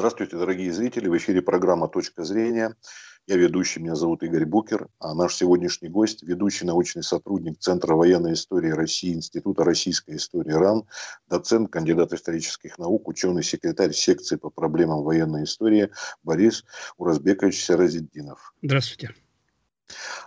Здравствуйте, 0.00 0.38
дорогие 0.38 0.72
зрители. 0.72 1.08
В 1.08 1.16
эфире 1.18 1.42
программа 1.42 1.86
«Точка 1.86 2.24
зрения». 2.24 2.74
Я 3.26 3.36
ведущий, 3.36 3.80
меня 3.80 3.94
зовут 3.94 4.22
Игорь 4.22 4.46
Букер, 4.46 4.88
а 4.98 5.14
наш 5.14 5.34
сегодняшний 5.34 5.90
гость– 5.90 6.22
ведущий 6.26 6.64
научный 6.64 7.02
сотрудник 7.02 7.58
Центра 7.58 7.94
военной 7.94 8.32
истории 8.32 8.70
России 8.70 9.12
Института 9.12 9.62
российской 9.62 10.16
истории 10.16 10.52
РАН, 10.52 10.84
доцент, 11.28 11.70
кандидат 11.70 12.14
исторических 12.14 12.78
наук, 12.78 13.08
ученый, 13.08 13.42
секретарь 13.42 13.92
секции 13.92 14.36
по 14.36 14.48
проблемам 14.48 15.02
военной 15.02 15.44
истории 15.44 15.90
Борис 16.22 16.64
Уразбекович 16.96 17.62
Саразиддинов. 17.62 18.54
Здравствуйте. 18.62 19.14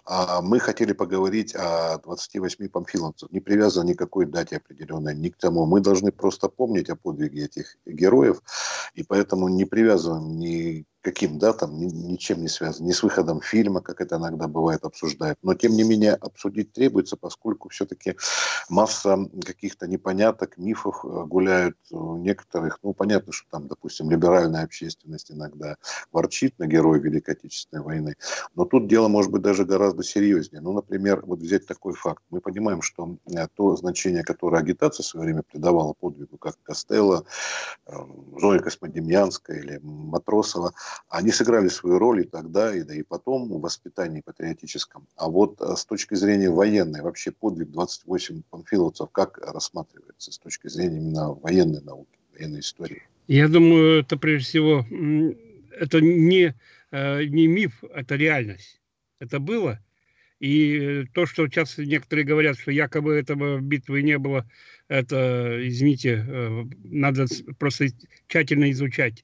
А 0.05 0.41
мы 0.41 0.59
хотели 0.59 0.93
поговорить 0.93 1.55
о 1.55 1.97
28 1.99 2.69
памфиловцах, 2.69 3.31
не 3.31 3.39
привязано 3.39 3.89
никакой 3.89 4.25
дате 4.25 4.57
определенной, 4.57 5.15
ни 5.15 5.29
к 5.29 5.37
тому. 5.37 5.65
Мы 5.65 5.81
должны 5.81 6.11
просто 6.11 6.49
помнить 6.49 6.89
о 6.89 6.95
подвиге 6.95 7.45
этих 7.45 7.77
героев, 7.85 8.41
и 8.93 9.03
поэтому 9.03 9.47
не 9.47 9.65
привязываем 9.65 10.37
ни 10.37 10.85
каким 11.03 11.37
датам, 11.37 11.77
ни, 11.77 11.85
ничем 11.85 12.41
не 12.41 12.47
связан, 12.47 12.87
ни 12.87 12.93
с 12.93 13.03
выходом 13.03 13.41
фильма, 13.41 13.81
как 13.81 13.99
это 13.99 14.15
иногда 14.15 14.47
бывает 14.47 14.85
обсуждают. 14.85 15.37
Но, 15.43 15.53
тем 15.53 15.73
не 15.73 15.83
менее, 15.83 16.13
обсудить 16.13 16.71
требуется, 16.71 17.17
поскольку 17.17 17.69
все-таки 17.69 18.15
масса 18.69 19.17
каких-то 19.45 19.85
непоняток, 19.85 20.57
мифов 20.57 21.03
э, 21.03 21.25
гуляют 21.25 21.77
у 21.91 22.15
некоторых. 22.15 22.79
Ну, 22.83 22.93
понятно, 22.93 23.33
что 23.33 23.47
там, 23.51 23.67
допустим, 23.67 24.09
либеральная 24.09 24.63
общественность 24.63 25.29
иногда 25.29 25.75
ворчит 26.13 26.57
на 26.57 26.67
героя 26.67 26.99
Великой 26.99 27.31
Отечественной 27.31 27.83
войны. 27.83 28.15
Но 28.55 28.63
тут 28.63 28.87
дело 28.87 29.09
может 29.09 29.29
быть 29.29 29.41
даже 29.41 29.65
гораздо 29.65 30.03
серьезнее. 30.03 30.61
Ну, 30.61 30.71
например, 30.71 31.21
вот 31.25 31.39
взять 31.39 31.67
такой 31.67 31.93
факт. 31.93 32.23
Мы 32.29 32.39
понимаем, 32.39 32.81
что 32.81 33.17
э, 33.25 33.47
то 33.53 33.75
значение, 33.75 34.23
которое 34.23 34.59
агитация 34.61 35.03
в 35.03 35.07
свое 35.07 35.25
время 35.25 35.43
придавала 35.43 35.91
подвигу, 35.91 36.37
как 36.37 36.55
Костелло, 36.63 37.25
э, 37.87 37.93
Зоя 38.39 38.59
Космодемьянская 38.59 39.59
или 39.59 39.79
Матросова, 39.83 40.73
они 41.09 41.31
сыграли 41.31 41.67
свою 41.67 41.99
роль 41.99 42.21
и 42.21 42.23
тогда, 42.23 42.75
и, 42.75 42.83
да, 42.83 42.95
и 42.95 43.03
потом 43.03 43.49
в 43.49 43.61
воспитании 43.61 44.21
патриотическом. 44.21 45.07
А 45.15 45.29
вот 45.29 45.61
э, 45.61 45.75
с 45.75 45.85
точки 45.85 46.15
зрения 46.15 46.49
военной, 46.49 47.01
вообще 47.01 47.31
подвиг 47.31 47.69
28 47.71 48.43
панфиловцев 48.49 49.09
как 49.11 49.37
рассматривается 49.37 50.31
с 50.31 50.37
точки 50.37 50.67
зрения 50.67 50.97
именно 50.97 51.33
военной 51.33 51.81
науки, 51.81 52.17
военной 52.33 52.59
истории? 52.61 53.03
Я 53.27 53.47
думаю, 53.47 54.01
это 54.01 54.17
прежде 54.17 54.47
всего, 54.47 54.85
это 55.71 56.01
не, 56.01 56.55
э, 56.91 57.23
не 57.25 57.47
миф, 57.47 57.83
это 57.83 58.15
реальность. 58.15 58.81
Это 59.19 59.39
было. 59.39 59.79
И 60.39 61.05
то, 61.13 61.25
что 61.25 61.47
сейчас 61.47 61.77
некоторые 61.77 62.25
говорят, 62.25 62.59
что 62.59 62.71
якобы 62.71 63.13
этого 63.13 63.59
битвы 63.59 64.01
не 64.01 64.17
было, 64.17 64.45
это, 64.89 65.57
извините, 65.65 66.25
э, 66.27 66.63
надо 66.83 67.27
просто 67.57 67.87
тщательно 68.27 68.69
изучать 68.71 69.23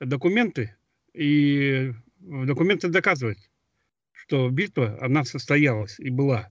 документы, 0.00 0.74
и 1.18 1.92
документы 2.20 2.88
доказывают, 2.88 3.38
что 4.12 4.48
битва, 4.50 4.98
она 5.00 5.24
состоялась 5.24 5.98
и 5.98 6.10
была. 6.10 6.48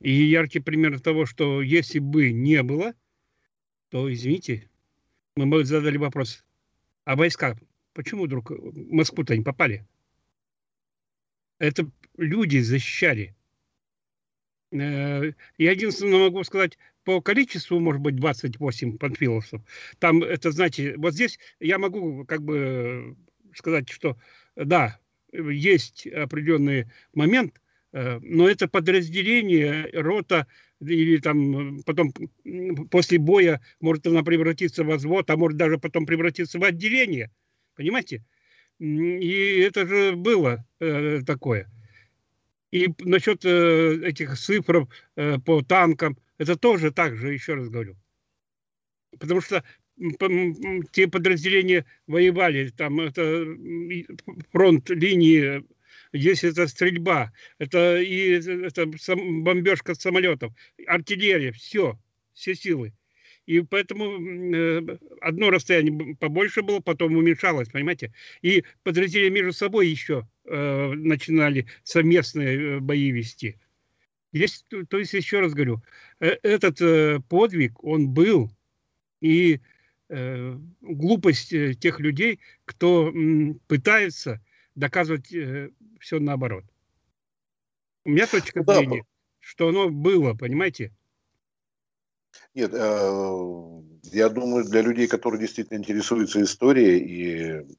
И 0.00 0.12
яркий 0.12 0.60
пример 0.60 1.00
того, 1.00 1.24
что 1.24 1.62
если 1.62 2.00
бы 2.00 2.32
не 2.32 2.62
было, 2.62 2.92
то, 3.88 4.12
извините, 4.12 4.68
мы 5.36 5.46
бы 5.46 5.64
задали 5.64 5.96
вопрос, 5.96 6.44
а 7.04 7.16
войска, 7.16 7.56
почему 7.94 8.24
вдруг 8.24 8.50
в 8.50 8.92
Москву-то 8.92 9.34
не 9.34 9.42
попали? 9.42 9.86
Это 11.58 11.90
люди 12.18 12.58
защищали. 12.58 13.34
Э, 14.70 15.32
я 15.56 15.70
единственное 15.70 16.24
могу 16.24 16.44
сказать, 16.44 16.76
по 17.04 17.20
количеству, 17.20 17.78
может 17.80 18.00
быть, 18.00 18.16
28 18.16 18.98
панфиловцев. 18.98 19.60
Там, 19.98 20.22
это, 20.22 20.50
знаете, 20.50 20.94
вот 20.96 21.14
здесь 21.14 21.38
я 21.60 21.78
могу 21.78 22.24
как 22.24 22.42
бы 22.42 23.16
сказать, 23.54 23.88
что 23.88 24.16
да, 24.56 24.98
есть 25.32 26.06
определенный 26.06 26.86
момент, 27.12 27.60
э, 27.92 28.18
но 28.20 28.48
это 28.48 28.68
подразделение, 28.68 29.88
рота, 29.92 30.46
или 30.80 31.18
там 31.18 31.82
потом 31.84 32.12
после 32.90 33.18
боя 33.18 33.60
может 33.80 34.06
она 34.06 34.22
превратиться 34.22 34.84
в 34.84 34.94
взвод, 34.94 35.30
а 35.30 35.36
может 35.36 35.56
даже 35.56 35.78
потом 35.78 36.06
превратиться 36.06 36.58
в 36.58 36.64
отделение. 36.64 37.30
Понимаете? 37.74 38.22
И 38.78 39.60
это 39.60 39.86
же 39.86 40.12
было 40.16 40.64
э, 40.80 41.20
такое. 41.26 41.70
И 42.70 42.92
насчет 43.00 43.44
э, 43.44 44.00
этих 44.04 44.36
цифр 44.36 44.88
э, 45.16 45.38
по 45.38 45.62
танкам, 45.62 46.18
это 46.38 46.56
тоже 46.56 46.90
так 46.90 47.16
же, 47.16 47.32
еще 47.32 47.54
раз 47.54 47.68
говорю. 47.68 47.96
Потому 49.18 49.40
что 49.40 49.62
те 50.92 51.06
подразделения 51.06 51.86
воевали, 52.06 52.70
там 52.70 53.00
это 53.00 53.46
фронт 54.50 54.90
линии, 54.90 55.64
здесь 56.12 56.42
это 56.44 56.66
стрельба, 56.66 57.32
это 57.58 57.98
и 57.98 58.40
это 58.40 58.86
бомбежка 58.86 59.94
самолетов, 59.94 60.52
артиллерия, 60.86 61.52
все, 61.52 61.98
все 62.32 62.54
силы. 62.54 62.92
И 63.46 63.60
поэтому 63.60 64.54
э, 64.56 64.98
одно 65.20 65.50
расстояние 65.50 66.16
побольше 66.16 66.62
было, 66.62 66.80
потом 66.80 67.14
уменьшалось, 67.14 67.68
понимаете? 67.68 68.12
И 68.40 68.64
подразделения 68.82 69.30
между 69.30 69.52
собой 69.52 69.88
еще 69.88 70.26
э, 70.46 70.92
начинали 70.94 71.66
совместные 71.82 72.76
э, 72.76 72.80
бои 72.80 73.10
вести. 73.10 73.58
Здесь, 74.34 74.64
то 74.88 74.98
есть, 74.98 75.12
еще 75.12 75.38
раз 75.38 75.54
говорю, 75.54 75.80
э, 76.18 76.36
этот 76.42 76.80
э, 76.80 77.20
подвиг, 77.28 77.82
он 77.84 78.08
был, 78.08 78.50
и 79.20 79.60
э, 80.08 80.58
глупость 80.80 81.52
э, 81.52 81.74
тех 81.74 82.00
людей, 82.00 82.40
кто 82.64 83.10
м, 83.10 83.60
пытается 83.68 84.44
доказывать 84.74 85.32
э, 85.32 85.70
все 86.00 86.18
наоборот. 86.18 86.64
У 88.04 88.10
меня 88.10 88.26
точка 88.26 88.64
ну 88.66 88.74
зрения, 88.74 89.02
да. 89.02 89.08
что 89.38 89.68
оно 89.68 89.88
было, 89.88 90.34
понимаете? 90.34 90.92
Нет, 92.54 92.72
э, 92.74 93.82
я 94.10 94.28
думаю, 94.30 94.64
для 94.64 94.82
людей, 94.82 95.06
которые 95.06 95.42
действительно 95.42 95.78
интересуются 95.78 96.42
историей 96.42 96.98
и 96.98 97.76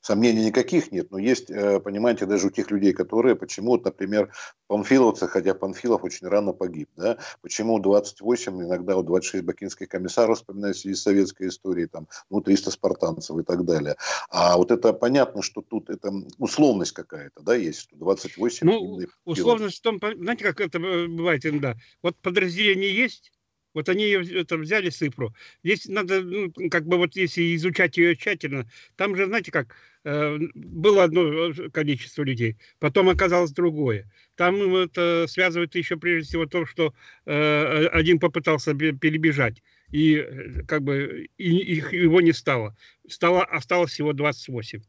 Сомнений 0.00 0.46
никаких 0.46 0.92
нет, 0.92 1.10
но 1.10 1.18
есть, 1.18 1.50
э, 1.50 1.80
понимаете, 1.80 2.26
даже 2.26 2.48
у 2.48 2.50
тех 2.50 2.70
людей, 2.70 2.92
которые 2.92 3.36
почему, 3.36 3.76
например, 3.76 4.32
панфиловцы, 4.66 5.28
хотя 5.28 5.54
Панфилов 5.54 6.04
очень 6.04 6.26
рано 6.26 6.52
погиб, 6.52 6.88
да, 6.96 7.18
почему 7.40 7.78
28, 7.78 8.62
иногда 8.62 8.96
у 8.96 9.02
26 9.02 9.44
бакинских 9.44 9.88
комиссаров 9.88 10.38
вспоминаются 10.38 10.88
из 10.88 11.02
советской 11.02 11.48
истории, 11.48 11.86
там, 11.86 12.08
ну, 12.30 12.40
300 12.40 12.70
спартанцев 12.70 13.38
и 13.38 13.42
так 13.42 13.64
далее. 13.64 13.96
А 14.30 14.56
вот 14.56 14.70
это 14.70 14.92
понятно, 14.92 15.42
что 15.42 15.62
тут 15.62 15.90
это 15.90 16.12
условность 16.38 16.92
какая-то, 16.92 17.42
да, 17.42 17.54
есть, 17.54 17.80
что 17.80 17.96
28... 17.96 18.66
Ну, 18.66 19.00
условность 19.24 19.78
в 19.78 19.82
том, 19.82 19.98
знаете, 19.98 20.44
как 20.44 20.60
это 20.60 20.78
бывает 20.78 21.44
иногда, 21.46 21.76
вот 22.02 22.16
подразделение 22.16 22.94
есть, 22.94 23.32
вот 23.76 23.90
они 23.90 24.04
это 24.06 24.56
взяли 24.56 24.88
цифру. 24.88 25.34
Здесь 25.62 25.84
надо, 25.86 26.22
ну, 26.22 26.50
как 26.70 26.86
бы 26.86 26.96
вот 26.96 27.14
если 27.14 27.54
изучать 27.56 27.98
ее 27.98 28.16
тщательно, 28.16 28.66
там 28.96 29.14
же, 29.14 29.26
знаете, 29.26 29.52
как 29.52 29.76
э, 30.04 30.38
было 30.54 31.04
одно 31.04 31.50
э, 31.50 31.68
количество 31.70 32.22
людей, 32.22 32.56
потом 32.78 33.10
оказалось 33.10 33.50
другое. 33.50 34.10
Там 34.34 34.74
это 34.74 35.26
связывает 35.28 35.74
еще 35.74 35.98
прежде 35.98 36.26
всего 36.26 36.46
то, 36.46 36.64
что 36.64 36.94
э, 37.26 37.86
один 37.88 38.18
попытался 38.18 38.72
перебежать 38.72 39.62
и 39.92 40.16
э, 40.16 40.62
как 40.66 40.82
бы 40.82 41.28
и, 41.36 41.58
их, 41.76 41.92
его 41.92 42.22
не 42.22 42.32
стало. 42.32 42.74
стало. 43.06 43.44
Осталось 43.44 43.92
всего 43.92 44.14
28. 44.14 44.80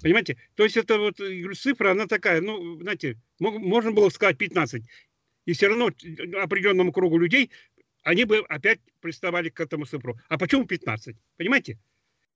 Понимаете? 0.00 0.36
То 0.54 0.62
есть 0.62 0.76
это 0.76 0.96
вот 0.98 1.16
цифра, 1.56 1.90
она 1.90 2.06
такая, 2.06 2.40
ну, 2.40 2.80
знаете, 2.82 3.18
можно 3.40 3.90
было 3.90 4.10
сказать 4.10 4.38
15. 4.38 4.84
И 5.44 5.52
все 5.54 5.68
равно 5.68 5.90
определенному 6.40 6.92
кругу 6.92 7.18
людей 7.18 7.50
они 8.02 8.24
бы 8.24 8.38
опять 8.48 8.80
приставали 9.00 9.48
к 9.48 9.60
этому 9.60 9.84
цифру. 9.84 10.18
А 10.28 10.38
почему 10.38 10.66
15? 10.66 11.16
Понимаете? 11.36 11.78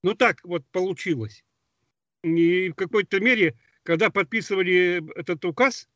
Ну 0.03 0.15
так 0.15 0.45
вот 0.45 0.65
получилось. 0.73 1.45
И 2.23 2.71
в 2.71 2.75
какой-то 2.75 3.21
мере, 3.21 3.59
когда 3.83 4.11
подписывали 4.11 5.03
этот 5.19 5.45
указ, 5.45 5.89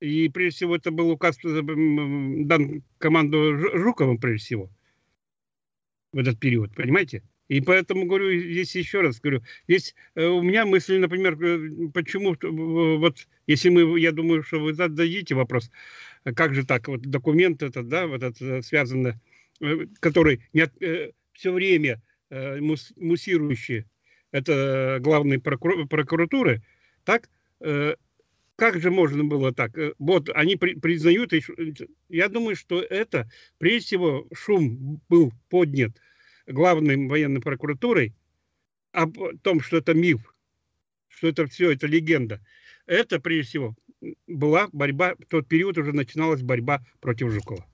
и 0.00 0.28
прежде 0.28 0.56
всего 0.56 0.76
это 0.76 0.90
был 0.90 1.10
указ 1.10 1.38
э, 1.44 1.60
дан 1.62 2.82
команду 2.98 3.58
Жуковым 3.58 4.18
прежде 4.18 4.44
всего 4.44 4.70
в 6.12 6.18
этот 6.18 6.38
период, 6.38 6.74
понимаете? 6.74 7.22
И 7.48 7.60
поэтому 7.60 8.04
говорю 8.04 8.38
здесь 8.38 8.76
еще 8.76 9.00
раз 9.00 9.20
говорю, 9.20 9.42
здесь 9.66 9.94
э, 10.14 10.24
у 10.24 10.42
меня 10.42 10.66
мысли, 10.66 10.98
например, 10.98 11.42
э, 11.42 11.88
почему 11.92 12.36
вот 12.98 13.26
если 13.46 13.70
мы, 13.70 13.98
я 13.98 14.12
думаю, 14.12 14.42
что 14.42 14.60
вы 14.60 14.74
зададите 14.74 15.34
вопрос, 15.34 15.70
как 16.34 16.54
же 16.54 16.64
так, 16.64 16.88
вот 16.88 17.02
документ 17.02 17.62
этот, 17.62 17.88
да, 17.88 18.06
вот 18.06 18.22
этот 18.22 18.40
э, 18.40 18.62
связанный, 18.62 19.14
э, 19.60 19.86
который 20.00 20.42
не 20.52 20.62
от, 20.62 20.82
э, 20.82 21.12
все 21.32 21.52
время 21.52 22.02
э, 22.30 22.60
мус, 22.60 22.92
муссирующий, 22.96 23.84
это 24.30 24.98
главной 25.00 25.40
прокур, 25.40 25.86
прокуратуры, 25.88 26.62
так, 27.04 27.30
как 28.56 28.80
же 28.80 28.90
можно 28.90 29.24
было 29.24 29.54
так? 29.54 29.72
Вот 29.98 30.28
они 30.34 30.56
при, 30.56 30.74
признают, 30.74 31.32
я 32.10 32.28
думаю, 32.28 32.56
что 32.56 32.82
это, 32.82 33.30
прежде 33.56 33.86
всего, 33.86 34.28
шум 34.34 35.00
был 35.08 35.32
поднят 35.48 35.92
главной 36.46 37.06
военной 37.06 37.40
прокуратурой 37.40 38.14
о 38.92 39.06
том, 39.42 39.60
что 39.60 39.78
это 39.78 39.94
миф, 39.94 40.34
что 41.08 41.28
это 41.28 41.46
все, 41.46 41.72
это 41.72 41.86
легенда. 41.86 42.40
Это, 42.86 43.20
прежде 43.20 43.48
всего, 43.48 43.74
была 44.26 44.68
борьба, 44.72 45.14
в 45.18 45.26
тот 45.26 45.48
период 45.48 45.78
уже 45.78 45.92
начиналась 45.92 46.42
борьба 46.42 46.80
против 47.00 47.30
Жукова. 47.30 47.64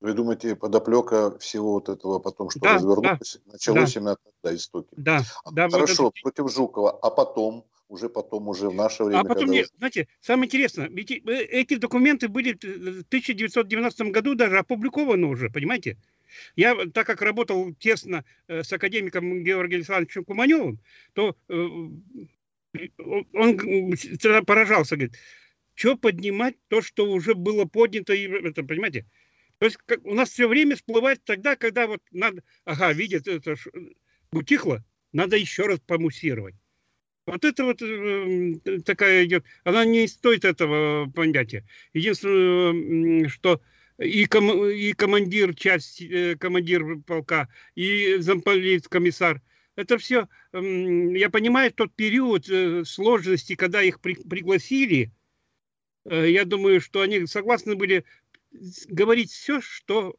Вы 0.00 0.12
думаете, 0.12 0.54
подоплека 0.54 1.36
всего 1.38 1.72
вот 1.72 1.88
этого 1.88 2.20
потом, 2.20 2.50
что 2.50 2.60
да, 2.60 2.74
развернулось, 2.74 3.40
да, 3.44 3.52
началось 3.52 3.94
да. 3.94 4.00
именно 4.00 4.16
тогда, 4.16 4.56
истоки? 4.56 4.88
Да, 4.96 5.22
а, 5.44 5.50
да. 5.50 5.68
Хорошо, 5.68 6.04
вот 6.04 6.14
это... 6.14 6.22
против 6.22 6.54
Жукова, 6.54 6.92
а 6.92 7.10
потом, 7.10 7.64
уже 7.88 8.08
потом, 8.08 8.46
уже 8.46 8.68
в 8.68 8.74
наше 8.74 9.02
время? 9.02 9.22
А 9.22 9.24
потом, 9.24 9.50
нет, 9.50 9.68
знаете, 9.76 10.06
самое 10.20 10.46
интересное, 10.46 10.88
ведь 10.88 11.10
э, 11.10 11.20
эти 11.24 11.74
документы 11.74 12.28
были 12.28 12.52
в 12.52 13.06
1990 13.08 14.04
году 14.10 14.36
даже 14.36 14.58
опубликованы 14.58 15.26
уже, 15.26 15.50
понимаете? 15.50 15.96
Я, 16.54 16.76
так 16.94 17.06
как 17.06 17.20
работал 17.20 17.74
тесно 17.74 18.24
э, 18.46 18.62
с 18.62 18.72
академиком 18.72 19.42
Георгием 19.42 19.78
Александровичем 19.78 20.24
Куманевым, 20.24 20.78
то 21.12 21.34
э, 21.48 21.68
он 23.32 23.96
всегда 23.96 24.42
поражался, 24.42 24.96
говорит, 24.96 25.16
что 25.74 25.96
поднимать 25.96 26.56
то, 26.68 26.82
что 26.82 27.10
уже 27.10 27.34
было 27.34 27.64
поднято, 27.64 28.14
это, 28.14 28.62
понимаете? 28.62 29.06
То 29.58 29.66
есть 29.66 29.78
как, 29.86 30.04
у 30.04 30.14
нас 30.14 30.30
все 30.30 30.48
время 30.48 30.76
всплывает 30.76 31.22
тогда, 31.24 31.56
когда 31.56 31.86
вот 31.86 32.00
надо, 32.12 32.42
ага, 32.64 32.92
видят, 32.92 33.26
это 33.26 33.54
утихло, 34.32 34.84
надо 35.12 35.36
еще 35.36 35.66
раз 35.66 35.80
помуссировать. 35.80 36.54
Вот 37.26 37.44
это 37.44 37.64
вот 37.64 37.82
э, 37.82 38.80
такая 38.84 39.24
идет, 39.24 39.44
она 39.64 39.84
не 39.84 40.06
стоит 40.06 40.44
этого 40.44 41.10
понятия. 41.10 41.66
Единственное, 41.92 43.28
что 43.28 43.60
и, 43.98 44.24
ком, 44.26 44.66
и 44.66 44.92
командир 44.92 45.54
часть, 45.54 46.00
э, 46.00 46.36
командир 46.36 47.00
полка, 47.06 47.48
и 47.74 48.16
замполит 48.18 48.88
комиссар, 48.88 49.42
это 49.78 49.96
все, 49.96 50.26
я 50.52 51.30
понимаю, 51.30 51.72
тот 51.72 51.94
период 51.94 52.48
э, 52.48 52.84
сложности, 52.84 53.54
когда 53.54 53.80
их 53.80 54.00
при, 54.00 54.16
пригласили, 54.16 55.12
э, 56.04 56.30
я 56.30 56.44
думаю, 56.44 56.80
что 56.80 57.00
они 57.00 57.26
согласны 57.26 57.76
были 57.76 58.04
говорить 58.88 59.30
все, 59.30 59.60
что 59.60 60.16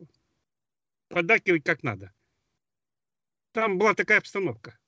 подакивать 1.10 1.66
как 1.66 1.84
надо. 1.84 2.14
Там 3.52 3.78
была 3.78 3.96
такая 3.96 4.20
обстановка. 4.20 4.80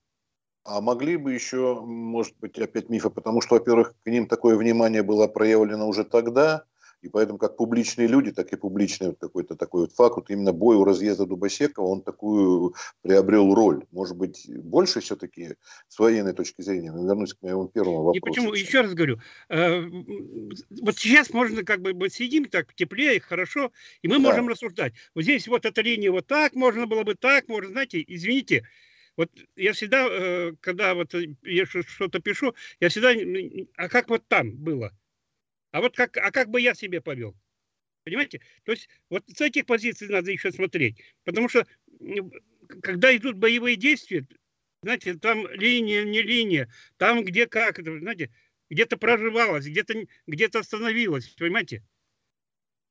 А 0.64 0.80
могли 0.80 1.18
бы 1.18 1.34
еще, 1.34 1.82
может 1.82 2.38
быть, 2.38 2.58
опять 2.58 2.88
мифы, 2.88 3.10
потому 3.10 3.42
что, 3.42 3.56
во-первых, 3.56 3.94
к 4.02 4.08
ним 4.10 4.26
такое 4.26 4.56
внимание 4.56 5.04
было 5.04 5.28
проявлено 5.28 5.86
уже 5.86 6.06
тогда, 6.06 6.64
и 7.02 7.10
поэтому 7.10 7.38
как 7.40 7.58
публичные 7.58 8.08
люди, 8.08 8.32
так 8.32 8.54
и 8.54 8.56
публичный 8.56 9.08
вот 9.08 9.18
какой-то 9.20 9.56
такой 9.56 9.82
вот 9.82 9.94
факт, 9.94 10.16
вот 10.18 10.30
именно 10.30 10.54
бой 10.54 10.76
у 10.76 10.84
разъезда 10.84 11.26
Дубосекова, 11.26 11.88
он 11.88 12.02
такую 12.02 12.76
приобрел 13.02 13.54
роль. 13.54 13.86
Может 13.92 14.18
быть, 14.18 14.46
больше 14.48 15.00
все-таки 15.00 15.56
с 15.88 15.98
военной 15.98 16.34
точки 16.34 16.62
зрения, 16.62 16.92
но 16.92 17.06
вернусь 17.06 17.34
к 17.34 17.42
моему 17.42 17.68
первому 17.68 18.04
вопросу. 18.04 18.18
И 18.18 18.20
почему, 18.20 18.54
еще 18.54 18.82
раз 18.82 18.94
говорю, 18.94 19.20
э, 19.50 19.82
вот 20.82 20.98
сейчас 20.98 21.32
можно 21.32 21.64
как 21.64 21.82
бы, 21.82 21.94
вот 21.94 22.14
сидим 22.14 22.46
так 22.46 22.74
теплее, 22.76 23.20
хорошо, 23.20 23.72
и 24.02 24.08
мы 24.08 24.16
да. 24.16 24.22
можем 24.22 24.48
рассуждать. 24.48 24.94
Вот 25.16 25.24
здесь 25.24 25.48
вот 25.48 25.66
эта 25.66 25.82
линия 25.82 26.12
вот 26.12 26.28
так, 26.28 26.54
можно 26.54 26.86
было 26.86 27.04
бы 27.04 27.16
так, 27.16 27.48
можно, 27.48 27.72
знаете, 27.72 28.04
извините, 28.08 28.68
вот 29.18 29.30
я 29.56 29.74
всегда, 29.74 30.08
э, 30.10 30.54
когда 30.62 30.94
вот 30.94 31.14
я 31.44 31.66
что-то 31.66 32.20
пишу, 32.20 32.54
я 32.80 32.90
всегда, 32.90 33.12
а 33.76 33.90
как 33.90 34.10
вот 34.10 34.28
там 34.28 34.52
было? 34.52 34.94
А 35.72 35.80
вот 35.80 35.96
как, 35.96 36.18
а 36.18 36.32
как 36.32 36.50
бы 36.50 36.62
я 36.62 36.74
себе 36.74 37.02
повел? 37.02 37.36
Понимаете? 38.04 38.42
То 38.64 38.74
есть 38.74 38.90
вот 39.10 39.24
с 39.28 39.42
этих 39.42 39.66
позиций 39.66 40.08
надо 40.10 40.32
еще 40.32 40.52
смотреть. 40.52 41.02
Потому 41.24 41.50
что 41.50 41.66
когда 42.82 43.16
идут 43.16 43.38
боевые 43.38 43.78
действия, 43.78 44.28
знаете, 44.84 45.16
там 45.16 45.48
линия, 45.52 46.04
не 46.04 46.22
линия, 46.22 46.72
там 46.98 47.24
где 47.24 47.48
как, 47.48 47.80
знаете, 47.80 48.32
где-то 48.70 48.98
проживалось, 48.98 49.66
где-то 49.66 50.06
где 50.28 50.48
остановилось, 50.48 51.30
понимаете? 51.30 51.84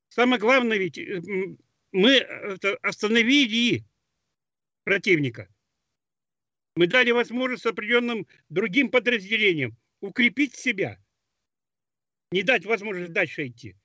Самое 0.08 0.40
главное 0.40 0.78
ведь, 0.78 0.98
э, 0.98 1.20
мы 1.92 2.18
остановили 2.82 3.84
противника. 4.84 5.48
Мы 6.76 6.86
дали 6.86 7.10
возможность 7.10 7.66
определенным 7.66 8.26
другим 8.48 8.90
подразделениям 8.90 9.76
укрепить 10.00 10.54
себя– 10.54 10.98
не 12.30 12.42
дать 12.42 12.64
возможность 12.64 13.12
дальше 13.12 13.48
идти. 13.48 13.76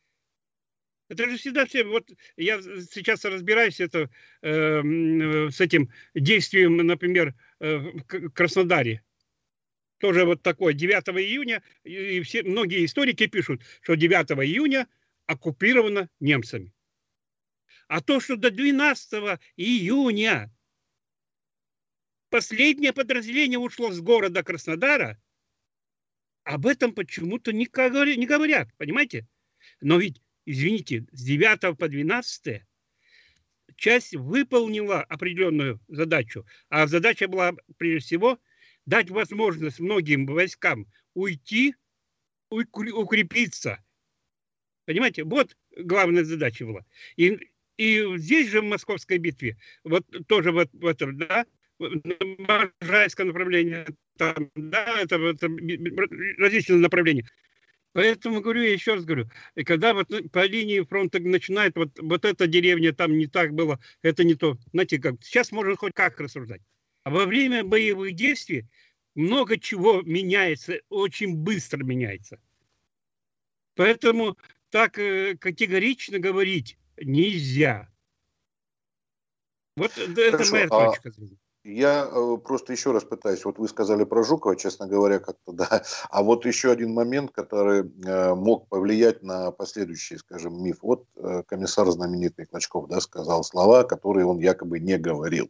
Это 1.08 1.30
же 1.30 1.38
всегда 1.38 1.66
все. 1.66 1.84
Вот 1.84 2.10
я 2.36 2.62
сейчас 2.62 3.26
разбираюсь 3.26 3.80
это, 3.80 4.10
э, 4.42 4.82
с 5.50 5.62
этим 5.62 5.92
действием, 6.16 6.78
например, 6.78 7.36
э, 7.60 7.78
в 7.78 8.30
Краснодаре. 8.32 9.04
Тоже 10.00 10.26
вот 10.26 10.42
такое 10.42 10.74
9 10.74 11.22
июня, 11.22 11.64
и 11.84 12.22
все, 12.22 12.44
многие 12.44 12.86
историки 12.86 13.28
пишут, 13.28 13.62
что 13.82 13.96
9 13.96 14.32
июня 14.44 14.88
оккупировано 15.26 16.10
немцами. 16.20 16.74
А 17.88 18.02
то, 18.02 18.20
что 18.20 18.36
до 18.36 18.50
12 18.52 19.40
июня 19.58 20.52
последнее 22.30 22.94
подразделение 22.94 23.60
ушло 23.60 23.92
с 23.92 24.02
города 24.02 24.44
Краснодара, 24.44 25.22
об 26.46 26.68
этом 26.68 26.94
почему-то 26.94 27.52
не 27.52 27.66
говорят, 27.66 28.70
понимаете? 28.78 29.28
Но 29.82 29.98
ведь, 29.98 30.22
извините, 30.46 31.06
с 31.12 31.24
9 31.24 31.78
по 31.78 31.88
12 31.90 32.62
часть 33.76 34.16
выполнила 34.16 35.02
определенную 35.02 35.82
задачу, 35.88 36.46
а 36.70 36.88
задача 36.88 37.28
была, 37.28 37.54
прежде 37.78 38.06
всего, 38.06 38.40
дать 38.86 39.10
возможность 39.10 39.80
многим 39.80 40.28
войскам 40.28 40.88
уйти, 41.16 41.76
укрепиться. 42.50 43.84
Понимаете, 44.86 45.24
вот 45.24 45.58
главная 45.76 46.24
задача 46.24 46.66
была. 46.66 46.86
И, 47.16 47.40
и 47.78 48.18
здесь 48.18 48.50
же 48.50 48.62
в 48.62 48.66
Московской 48.66 49.18
битве, 49.18 49.58
вот 49.84 50.06
тоже 50.28 50.52
вот 50.52 50.70
в 50.74 50.86
этом, 50.86 51.18
да, 51.18 51.48
Можайское 51.80 53.26
направление, 53.26 53.88
там, 54.18 54.50
да, 54.56 55.00
это, 55.00 55.16
это 55.16 55.48
различные 56.38 56.80
направления. 56.80 57.28
Поэтому 57.94 58.42
говорю, 58.42 58.62
я 58.62 58.74
еще 58.74 58.96
раз 58.96 59.06
говорю, 59.06 59.30
и 59.56 59.64
когда 59.64 59.94
вот 59.94 60.10
по 60.32 60.46
линии 60.46 60.82
фронта 60.82 61.20
начинает, 61.20 61.78
вот, 61.78 61.98
вот 62.00 62.26
эта 62.26 62.46
деревня 62.46 62.94
там 62.94 63.18
не 63.18 63.28
так 63.28 63.54
было, 63.54 63.80
это 64.02 64.26
не 64.26 64.36
то. 64.36 64.58
Знаете, 64.74 65.00
как 65.00 65.16
сейчас 65.22 65.52
можно 65.54 65.78
хоть 65.78 65.94
как 65.94 66.20
рассуждать. 66.20 66.62
А 67.04 67.10
во 67.10 67.26
время 67.26 67.64
боевых 67.64 68.14
действий 68.14 68.66
много 69.16 69.58
чего 69.58 70.02
меняется, 70.02 70.82
очень 70.90 71.36
быстро 71.36 71.84
меняется. 71.84 72.40
Поэтому 73.76 74.38
так 74.72 75.00
э, 75.00 75.38
категорично 75.38 76.20
говорить 76.20 76.78
нельзя. 76.98 77.90
Вот 79.78 79.92
Хорошо, 79.92 80.22
это 80.22 80.52
моя 80.52 80.66
а 80.66 80.92
точка 80.92 81.12
зрения. 81.12 81.38
Я 81.66 82.08
э, 82.12 82.38
просто 82.44 82.74
еще 82.74 82.92
раз 82.92 83.04
пытаюсь, 83.04 83.44
вот 83.44 83.58
вы 83.58 83.68
сказали 83.68 84.04
про 84.04 84.24
Жукова, 84.24 84.56
честно 84.56 84.86
говоря, 84.86 85.18
как-то 85.18 85.52
да, 85.52 85.82
а 86.12 86.22
вот 86.22 86.46
еще 86.46 86.72
один 86.72 86.94
момент, 86.94 87.32
который 87.32 87.92
э, 88.06 88.36
мог 88.36 88.68
повлиять 88.68 89.24
на 89.24 89.50
последующий, 89.50 90.20
скажем, 90.20 90.64
миф. 90.64 90.78
Вот 90.84 91.06
э, 91.16 91.42
комиссар 91.48 91.90
знаменитый 91.90 92.46
Клочков, 92.46 92.88
да, 92.88 93.02
сказал 93.02 93.44
слова, 93.44 93.84
которые 93.84 94.28
он 94.28 94.38
якобы 94.38 94.80
не 94.80 95.00
говорил. 95.00 95.50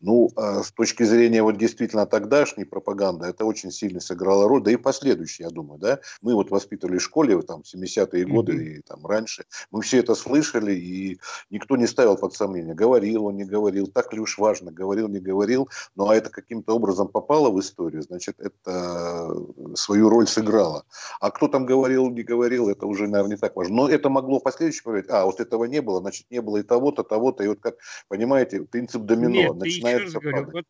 Ну, 0.00 0.30
с 0.34 0.72
точки 0.72 1.02
зрения 1.02 1.42
вот 1.42 1.58
действительно 1.58 2.06
тогдашней 2.06 2.64
пропаганды, 2.64 3.26
это 3.26 3.44
очень 3.44 3.70
сильно 3.70 4.00
сыграло 4.00 4.48
роль, 4.48 4.62
да 4.62 4.70
и 4.70 4.76
последующие, 4.76 5.46
я 5.46 5.50
думаю, 5.50 5.78
да. 5.78 6.00
Мы 6.22 6.34
вот 6.34 6.50
воспитывали 6.50 6.96
в 6.96 7.02
школе 7.02 7.40
там 7.42 7.60
70-е 7.60 8.24
годы 8.24 8.52
mm-hmm. 8.52 8.78
и 8.78 8.80
там 8.80 9.04
раньше, 9.04 9.44
мы 9.70 9.82
все 9.82 9.98
это 9.98 10.14
слышали, 10.14 10.72
и 10.72 11.20
никто 11.50 11.76
не 11.76 11.86
ставил 11.86 12.16
под 12.16 12.32
сомнение, 12.34 12.74
говорил 12.74 13.26
он, 13.26 13.36
не 13.36 13.44
говорил, 13.44 13.88
так 13.88 14.14
ли 14.14 14.20
уж 14.20 14.38
важно, 14.38 14.72
говорил, 14.72 15.08
не 15.08 15.20
говорил 15.20 15.49
говорил, 15.50 15.68
ну 15.96 16.08
а 16.08 16.16
это 16.16 16.30
каким-то 16.30 16.74
образом 16.74 17.08
попало 17.08 17.50
в 17.50 17.58
историю, 17.60 18.02
значит, 18.02 18.38
это 18.40 19.34
свою 19.74 20.08
роль 20.08 20.26
сыграло. 20.26 20.84
А 21.20 21.30
кто 21.30 21.48
там 21.48 21.66
говорил, 21.66 22.10
не 22.10 22.22
говорил, 22.22 22.68
это 22.68 22.86
уже, 22.86 23.06
наверное, 23.06 23.36
не 23.36 23.40
так 23.40 23.56
важно. 23.56 23.76
Но 23.76 23.88
это 23.88 24.08
могло 24.08 24.38
в 24.38 24.42
последующем 24.42 24.82
говорить, 24.84 25.06
а, 25.08 25.24
вот 25.24 25.40
этого 25.40 25.64
не 25.64 25.82
было, 25.82 26.00
значит, 26.00 26.26
не 26.30 26.40
было 26.40 26.58
и 26.58 26.62
того-то, 26.62 27.02
того-то, 27.02 27.44
и 27.44 27.48
вот 27.48 27.60
как, 27.60 27.76
понимаете, 28.08 28.62
принцип 28.62 29.02
домино 29.02 29.30
Нет, 29.30 29.54
начинается 29.54 30.20
говорю, 30.20 30.50
вот 30.52 30.64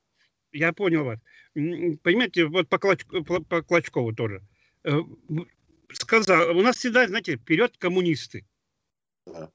я 0.53 0.73
понял 0.73 1.05
вас. 1.05 1.19
Понимаете, 1.55 2.47
вот 2.47 2.69
по, 2.69 2.79
Клоч, 2.79 3.05
по 3.49 3.63
Клочкову 3.63 4.13
тоже. 4.13 4.43
Э, 4.85 4.99
сказал, 5.93 6.57
у 6.57 6.63
нас 6.63 6.77
всегда, 6.77 7.07
знаете, 7.07 7.37
вперед 7.37 7.77
коммунисты. 7.79 8.47
Да. 9.27 9.51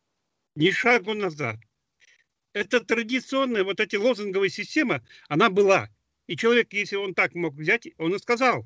Ни 0.55 0.71
шагу 0.71 1.13
назад 1.13 1.57
это 2.55 2.79
традиционная 2.79 3.65
вот 3.65 3.81
эти 3.81 3.97
лозунговая 3.97 4.47
система, 4.47 5.03
она 5.27 5.49
была. 5.49 5.89
И 6.25 6.37
человек, 6.37 6.71
если 6.71 6.95
он 6.95 7.13
так 7.13 7.35
мог 7.35 7.53
взять, 7.53 7.89
он 7.97 8.15
и 8.15 8.17
сказал. 8.17 8.65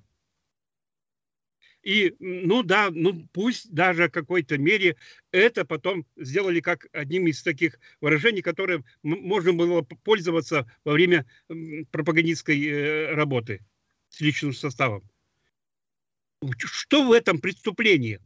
И, 1.81 2.15
ну 2.19 2.61
да, 2.61 2.91
ну 2.91 3.27
пусть 3.33 3.71
даже 3.73 4.07
в 4.07 4.11
какой-то 4.11 4.59
мере 4.59 4.95
это 5.31 5.65
потом 5.65 6.05
сделали 6.17 6.59
как 6.59 6.85
одним 6.91 7.27
из 7.27 7.41
таких 7.41 7.79
выражений, 7.99 8.43
которые 8.43 8.83
можно 9.01 9.53
было 9.53 9.81
пользоваться 9.81 10.71
во 10.83 10.93
время 10.93 11.25
пропагандистской 11.91 12.63
э, 12.63 13.13
работы 13.15 13.65
с 14.09 14.21
личным 14.21 14.53
составом. 14.53 15.09
Что 16.57 17.07
в 17.07 17.11
этом 17.11 17.39
преступлении? 17.39 18.19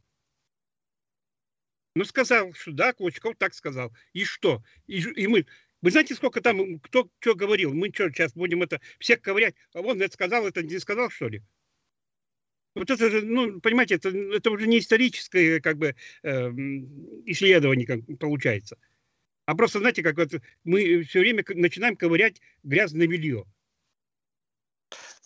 Ну, 1.96 2.06
сказал, 2.06 2.54
что 2.54 2.72
да, 2.72 2.94
Клочков 2.94 3.36
так 3.38 3.54
сказал. 3.54 3.94
И 4.14 4.26
что? 4.26 4.64
И, 4.88 5.00
и 5.00 5.28
мы... 5.28 5.46
Вы 5.82 5.92
знаете, 5.92 6.16
сколько 6.16 6.42
там, 6.42 6.80
кто 6.80 7.10
что 7.20 7.36
говорил? 7.36 7.74
Мы 7.74 7.92
что, 7.94 8.10
сейчас 8.10 8.34
будем 8.34 8.64
это 8.64 8.80
всех 9.00 9.22
ковырять? 9.22 9.56
А 9.74 9.82
он 9.82 10.02
это 10.02 10.14
сказал, 10.14 10.48
это 10.48 10.64
не 10.64 10.80
сказал, 10.80 11.10
что 11.10 11.28
ли? 11.28 11.44
Вот 12.74 12.90
это 12.90 13.10
же, 13.10 13.22
ну, 13.22 13.60
понимаете, 13.62 13.96
это, 13.96 14.10
это 14.10 14.50
уже 14.50 14.66
не 14.66 14.80
историческое, 14.80 15.60
как 15.62 15.78
бы, 15.78 15.96
э, 16.24 16.50
исследование 17.26 17.86
как 17.86 18.00
получается. 18.18 18.78
А 19.46 19.56
просто, 19.56 19.80
знаете, 19.80 20.02
как 20.02 20.18
вот 20.18 20.32
мы 20.64 21.04
все 21.04 21.20
время 21.20 21.44
начинаем 21.50 21.96
ковырять 21.96 22.42
грязное 22.64 23.08
белье. 23.08 23.46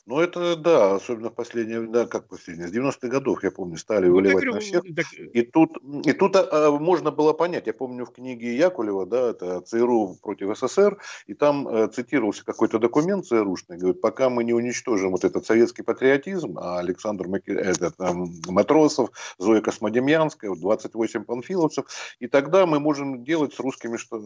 Ну, 0.07 0.21
это 0.21 0.55
да, 0.55 0.95
особенно 0.95 1.29
в 1.29 1.35
последнее, 1.35 1.81
да, 1.81 2.05
как 2.07 2.29
последнее, 2.29 2.69
с 2.69 2.73
90-х 2.73 3.09
годов, 3.09 3.43
я 3.43 3.51
помню, 3.51 3.75
стали 3.75 4.07
ну, 4.07 4.15
выливать 4.15 4.35
говорю, 4.35 4.53
на 4.53 4.59
всех. 4.61 4.83
Так... 4.95 5.05
И 5.13 5.41
тут, 5.41 5.77
и 6.05 6.13
тут 6.13 6.37
а, 6.37 6.47
а, 6.49 6.71
можно 6.71 7.11
было 7.11 7.33
понять, 7.33 7.67
я 7.67 7.73
помню 7.73 8.05
в 8.05 8.13
книге 8.13 8.55
Якулева, 8.55 9.05
да, 9.05 9.31
это 9.31 9.59
ЦРУ 9.59 10.15
против 10.21 10.57
СССР, 10.57 10.97
и 11.25 11.33
там 11.33 11.67
э, 11.67 11.89
цитировался 11.89 12.45
какой-то 12.45 12.79
документ 12.79 13.25
ЦРУшный, 13.25 13.77
говорит, 13.77 13.99
пока 13.99 14.29
мы 14.29 14.45
не 14.45 14.53
уничтожим 14.53 15.11
вот 15.11 15.25
этот 15.25 15.45
советский 15.45 15.81
патриотизм, 15.81 16.57
а 16.57 16.79
Александр 16.79 17.27
Маки... 17.27 17.49
этот, 17.49 17.95
э, 17.99 18.13
Матросов, 18.47 19.09
Зоя 19.37 19.59
Космодемьянская, 19.59 20.55
28 20.55 21.25
панфиловцев, 21.25 21.85
и 22.19 22.27
тогда 22.27 22.65
мы 22.65 22.79
можем 22.79 23.25
делать 23.25 23.53
с 23.53 23.59
русскими 23.59 23.97
что 23.97 24.21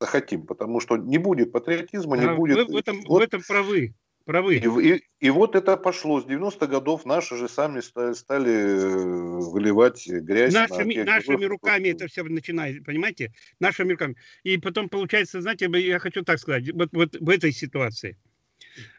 хотим, 0.00 0.44
потому 0.44 0.80
что 0.80 0.96
не 0.96 1.18
будет 1.18 1.52
патриотизма, 1.52 2.16
не 2.16 2.26
а 2.26 2.34
будет... 2.34 2.68
В 2.68 2.76
этом, 2.76 3.00
вот... 3.06 3.20
в 3.20 3.22
этом 3.22 3.42
правы 3.46 3.94
правы. 4.24 4.56
И, 4.56 4.88
и, 4.88 5.02
и 5.20 5.30
вот 5.30 5.54
это 5.54 5.76
пошло. 5.76 6.20
С 6.20 6.24
90-х 6.24 6.66
годов 6.66 7.04
наши 7.04 7.36
же 7.36 7.48
сами 7.48 7.80
стали, 7.80 8.14
стали 8.14 8.52
э, 8.52 9.50
выливать 9.50 10.06
грязь. 10.08 10.52
Нашими, 10.52 10.94
на 10.94 11.04
нашими 11.04 11.44
руками 11.44 11.88
это 11.88 12.06
все 12.06 12.22
начинает, 12.24 12.84
понимаете? 12.84 13.32
Нашими 13.60 13.92
руками. 13.92 14.16
И 14.42 14.58
потом 14.58 14.88
получается, 14.88 15.40
знаете, 15.40 15.68
я 15.80 15.98
хочу 15.98 16.22
так 16.22 16.38
сказать, 16.38 16.70
вот, 16.72 16.90
вот 16.92 17.16
в 17.18 17.28
этой 17.28 17.52
ситуации, 17.52 18.18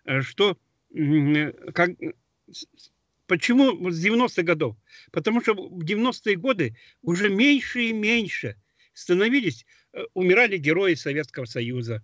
э, 0.06 0.22
что 0.22 0.58
как, 1.74 1.92
почему 3.28 3.90
с 3.90 4.06
90-х 4.06 4.44
годов? 4.44 4.78
Потому 5.12 5.42
что 5.42 5.54
в 5.54 5.84
90-е 5.84 6.36
годы 6.36 6.76
уже 7.02 7.30
меньше 7.30 7.84
и 7.84 7.94
меньше 7.94 8.56
становились, 8.94 9.66
э, 9.94 10.04
умирали 10.14 10.58
герои 10.58 10.94
Советского 10.94 11.46
Союза 11.46 12.04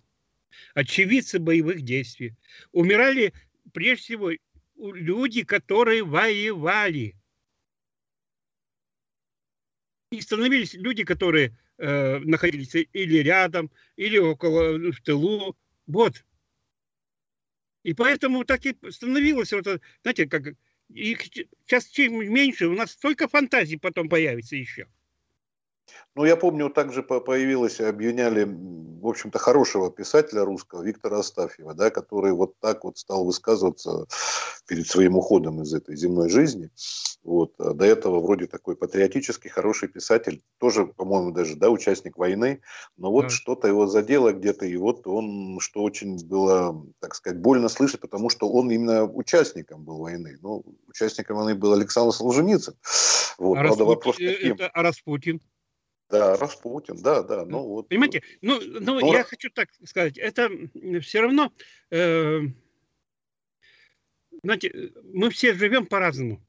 очевидцы 0.73 1.39
боевых 1.39 1.81
действий. 1.81 2.35
Умирали 2.71 3.33
прежде 3.73 4.03
всего 4.03 4.31
люди, 4.75 5.43
которые 5.43 6.03
воевали. 6.03 7.15
И 10.11 10.19
становились 10.19 10.73
люди, 10.73 11.03
которые 11.03 11.57
э, 11.77 12.19
находились 12.19 12.75
или 12.75 13.17
рядом, 13.17 13.71
или 13.95 14.17
около, 14.17 14.77
в 14.91 15.01
тылу. 15.01 15.57
Вот. 15.87 16.25
И 17.83 17.93
поэтому 17.93 18.43
так 18.45 18.65
и 18.65 18.75
становилось, 18.89 19.53
вот, 19.53 19.65
знаете, 20.03 20.27
как 20.27 20.55
их 20.89 21.23
сейчас 21.23 21.87
чем 21.87 22.13
меньше, 22.13 22.67
у 22.67 22.73
нас 22.73 22.91
столько 22.91 23.27
фантазий 23.27 23.77
потом 23.77 24.09
появится 24.09 24.55
еще. 24.55 24.87
Ну, 26.15 26.25
я 26.25 26.35
помню, 26.35 26.69
также 26.69 27.03
появилось, 27.03 27.79
обвиняли, 27.79 28.43
в 28.45 29.07
общем-то, 29.07 29.39
хорошего 29.39 29.89
писателя 29.89 30.43
русского, 30.43 30.83
Виктора 30.83 31.19
Астафьева, 31.19 31.73
да, 31.73 31.89
который 31.89 32.33
вот 32.33 32.59
так 32.59 32.83
вот 32.83 32.97
стал 32.97 33.25
высказываться 33.25 34.05
перед 34.67 34.87
своим 34.87 35.15
уходом 35.15 35.61
из 35.61 35.73
этой 35.73 35.95
земной 35.95 36.29
жизни. 36.29 36.69
Вот. 37.23 37.53
А 37.59 37.73
до 37.73 37.85
этого 37.85 38.19
вроде 38.19 38.47
такой 38.47 38.75
патриотический, 38.75 39.49
хороший 39.49 39.87
писатель, 39.87 40.41
тоже, 40.57 40.87
по-моему, 40.87 41.31
даже, 41.31 41.55
да, 41.55 41.69
участник 41.69 42.17
войны, 42.17 42.61
но 42.97 43.11
вот 43.11 43.23
да. 43.23 43.29
что-то 43.29 43.67
его 43.67 43.87
задело 43.87 44.33
где-то, 44.33 44.65
и 44.65 44.75
вот 44.75 45.05
он, 45.05 45.59
что 45.59 45.83
очень 45.83 46.17
было, 46.27 46.85
так 46.99 47.15
сказать, 47.15 47.39
больно 47.39 47.69
слышать, 47.69 48.01
потому 48.01 48.29
что 48.29 48.49
он 48.49 48.71
именно 48.71 49.05
участником 49.05 49.83
был 49.83 49.99
войны. 49.99 50.37
Ну, 50.41 50.65
участником 50.87 51.37
войны 51.37 51.55
был 51.55 51.73
Александр 51.73 52.13
Солженицын. 52.13 52.75
Вот, 53.37 53.57
а 53.57 53.61
правда, 53.61 53.69
Распутин, 53.69 53.85
вопрос 53.85 54.15
каким? 54.17 54.53
Это, 54.55 54.67
а 54.67 54.83
Распутин? 54.83 55.41
Да, 56.11 56.35
Распутин, 56.35 57.01
да, 57.01 57.23
да. 57.23 57.45
Ну, 57.45 57.63
вот. 57.63 57.87
Понимаете, 57.87 58.21
ну, 58.41 58.59
ну 58.61 58.99
Но... 58.99 59.13
я 59.13 59.23
хочу 59.23 59.49
так 59.49 59.69
сказать, 59.85 60.17
это 60.17 60.49
все 61.01 61.21
равно, 61.21 61.53
э, 61.89 62.41
знаете, 64.43 64.91
мы 65.13 65.29
все 65.29 65.53
живем 65.53 65.85
по-разному. 65.85 66.45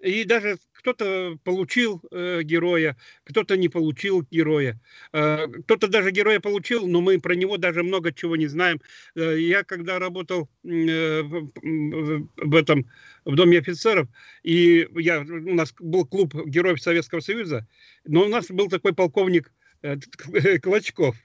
И 0.00 0.24
даже 0.24 0.58
кто-то 0.72 1.38
получил 1.42 2.00
э, 2.12 2.42
героя, 2.42 2.96
кто-то 3.24 3.56
не 3.56 3.68
получил 3.68 4.24
героя. 4.30 4.80
Э, 5.12 5.46
кто-то 5.64 5.88
даже 5.88 6.12
героя 6.12 6.38
получил, 6.38 6.86
но 6.86 7.00
мы 7.00 7.20
про 7.20 7.34
него 7.34 7.56
даже 7.56 7.82
много 7.82 8.12
чего 8.12 8.36
не 8.36 8.46
знаем. 8.46 8.80
Э, 9.16 9.38
я 9.38 9.64
когда 9.64 9.98
работал 9.98 10.48
э, 10.64 11.22
в, 11.22 12.54
этом 12.54 12.88
в 13.24 13.34
Доме 13.34 13.58
офицеров, 13.58 14.08
и 14.44 14.88
я, 14.94 15.20
у 15.20 15.54
нас 15.54 15.74
был 15.80 16.06
клуб 16.06 16.34
героев 16.46 16.80
Советского 16.80 17.20
Союза, 17.20 17.66
но 18.04 18.24
у 18.24 18.28
нас 18.28 18.48
был 18.48 18.68
такой 18.68 18.94
полковник 18.94 19.52
э, 19.82 19.96
Клочков, 20.62 21.16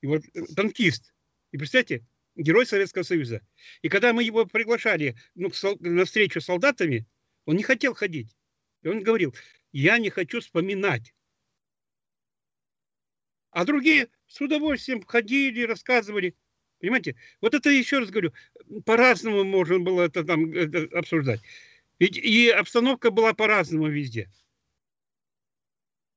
и 0.00 0.06
вот, 0.08 0.22
э, 0.34 0.42
танкист. 0.56 1.14
И 1.52 1.58
представьте, 1.58 2.04
герой 2.34 2.66
Советского 2.66 3.02
Союза. 3.02 3.40
И 3.82 3.88
когда 3.88 4.12
мы 4.12 4.24
его 4.24 4.46
приглашали 4.46 5.16
ну, 5.36 5.50
на 5.80 6.04
встречу 6.04 6.40
с 6.40 6.46
солдатами, 6.46 7.06
он 7.46 7.56
не 7.56 7.62
хотел 7.62 7.94
ходить. 7.94 8.36
И 8.82 8.88
он 8.88 9.02
говорил, 9.02 9.34
я 9.72 9.98
не 9.98 10.10
хочу 10.10 10.40
вспоминать. 10.40 11.14
А 13.50 13.64
другие 13.64 14.08
с 14.26 14.40
удовольствием 14.40 15.02
ходили, 15.02 15.62
рассказывали. 15.62 16.36
Понимаете? 16.78 17.16
Вот 17.40 17.54
это 17.54 17.70
еще 17.70 18.00
раз 18.00 18.10
говорю, 18.10 18.34
по-разному 18.84 19.44
можно 19.44 19.78
было 19.78 20.02
это 20.02 20.24
там 20.24 20.52
это 20.52 20.98
обсуждать. 20.98 21.40
Ведь 21.98 22.18
и 22.18 22.50
обстановка 22.50 23.10
была 23.10 23.32
по-разному 23.32 23.88
везде. 23.88 24.28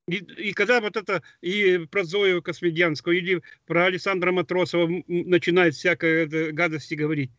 И, 0.08 0.16
и 0.16 0.54
когда 0.54 0.82
вот 0.82 0.98
это 0.98 1.24
и 1.40 1.86
про 1.90 2.04
Зою 2.04 2.42
Космедьянскую, 2.42 3.18
или 3.18 3.42
про 3.66 3.86
Александра 3.86 4.32
Матросова 4.32 5.04
начинает 5.08 5.76
всякое 5.76 6.52
гадости 6.52 6.96
говорить, 6.96 7.32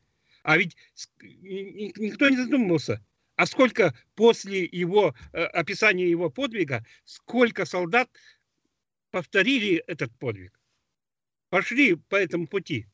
а 0.44 0.56
ведь 0.56 0.76
никто 1.20 2.28
не 2.28 2.36
задумывался, 2.36 3.04
а 3.40 3.46
сколько 3.46 3.94
после 4.16 4.66
его 4.66 5.14
э, 5.32 5.42
описания 5.44 6.06
его 6.06 6.28
подвига, 6.28 6.84
сколько 7.06 7.64
солдат 7.64 8.06
повторили 9.10 9.82
этот 9.86 10.12
подвиг, 10.18 10.52
пошли 11.48 11.94
по 11.94 12.16
этому 12.16 12.46
пути. 12.46 12.86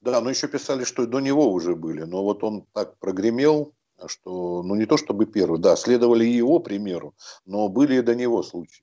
Да, 0.00 0.20
но 0.20 0.30
еще 0.30 0.48
писали, 0.48 0.82
что 0.82 1.06
до 1.06 1.20
него 1.20 1.52
уже 1.52 1.76
были, 1.76 2.02
но 2.02 2.24
вот 2.24 2.42
он 2.42 2.66
так 2.72 2.98
прогремел, 2.98 3.72
что, 4.08 4.64
ну 4.64 4.74
не 4.74 4.86
то 4.86 4.96
чтобы 4.96 5.26
первый, 5.26 5.60
да, 5.60 5.76
следовали 5.76 6.24
его 6.24 6.58
примеру, 6.58 7.14
но 7.46 7.68
были 7.68 7.98
и 7.98 8.02
до 8.02 8.16
него 8.16 8.42
случаи 8.42 8.82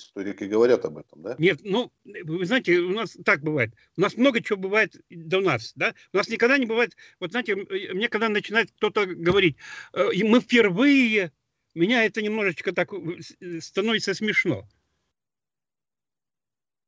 историки 0.00 0.44
говорят 0.44 0.84
об 0.84 0.98
этом, 0.98 1.22
да? 1.22 1.36
Нет, 1.38 1.60
ну, 1.62 1.92
вы 2.04 2.44
знаете, 2.46 2.78
у 2.78 2.90
нас 2.90 3.16
так 3.24 3.42
бывает. 3.42 3.74
У 3.96 4.00
нас 4.00 4.16
много 4.16 4.42
чего 4.42 4.58
бывает 4.58 4.94
до 5.10 5.40
нас, 5.40 5.72
да? 5.74 5.94
У 6.12 6.16
нас 6.16 6.28
никогда 6.28 6.58
не 6.58 6.66
бывает, 6.66 6.96
вот 7.20 7.30
знаете, 7.30 7.56
мне 7.56 8.08
когда 8.08 8.28
начинает 8.28 8.70
кто-то 8.72 9.06
говорить, 9.06 9.56
э, 9.92 10.08
мы 10.24 10.40
впервые, 10.40 11.32
меня 11.74 12.04
это 12.04 12.22
немножечко 12.22 12.72
так 12.72 12.92
э, 12.92 13.60
становится 13.60 14.14
смешно. 14.14 14.68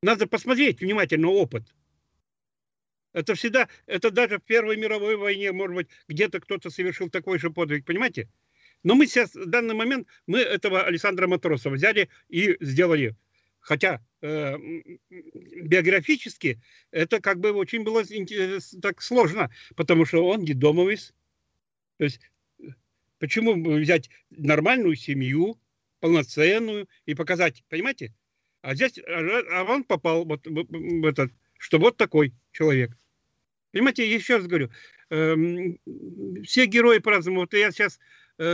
Надо 0.03 0.27
посмотреть 0.27 0.81
внимательно 0.81 1.29
опыт. 1.29 1.65
Это 3.13 3.35
всегда, 3.35 3.69
это 3.87 4.11
даже 4.11 4.39
в 4.39 4.45
Первой 4.45 4.77
мировой 4.77 5.17
войне, 5.17 5.53
может 5.53 5.75
быть, 5.75 5.89
где-то 6.07 6.41
кто-то 6.41 6.71
совершил 6.71 7.11
такой 7.11 7.39
же 7.39 7.51
подвиг, 7.51 7.85
понимаете? 7.85 8.29
Но 8.83 8.95
мы 8.95 9.07
сейчас, 9.07 9.35
в 9.35 9.47
данный 9.47 9.75
момент, 9.75 10.09
мы 10.27 10.39
этого 10.39 10.83
Александра 10.85 11.27
Матросова 11.27 11.75
взяли 11.75 12.09
и 12.29 12.57
сделали. 12.61 13.17
Хотя 13.61 14.03
э, 14.23 14.57
биографически 15.11 16.61
это 16.91 17.21
как 17.21 17.41
бы 17.41 17.53
очень 17.53 17.85
было 17.85 18.03
так 18.81 19.03
сложно, 19.03 19.51
потому 19.77 20.07
что 20.07 20.27
он 20.27 20.43
недомовец. 20.43 21.13
То 21.99 22.05
есть 22.05 22.21
почему 23.19 23.63
взять 23.79 24.09
нормальную 24.31 24.97
семью, 24.97 25.61
полноценную 26.01 26.89
и 27.05 27.15
показать, 27.15 27.63
понимаете? 27.69 28.15
А 28.63 28.75
здесь, 28.75 28.99
а, 28.99 29.61
а 29.61 29.65
он 29.65 29.85
попал 29.85 30.25
вот 30.25 30.47
в 30.47 31.05
этот, 31.05 31.31
что 31.59 31.79
вот 31.79 31.97
такой 31.97 32.35
человек. 32.53 32.97
Понимаете, 33.73 34.13
еще 34.13 34.39
раз 34.39 34.47
говорю, 34.47 34.71
э, 35.11 35.37
все 36.43 36.67
герои 36.67 36.99
по-разному. 36.99 37.41
Вот 37.41 37.55
я 37.55 37.71
сейчас 37.71 38.01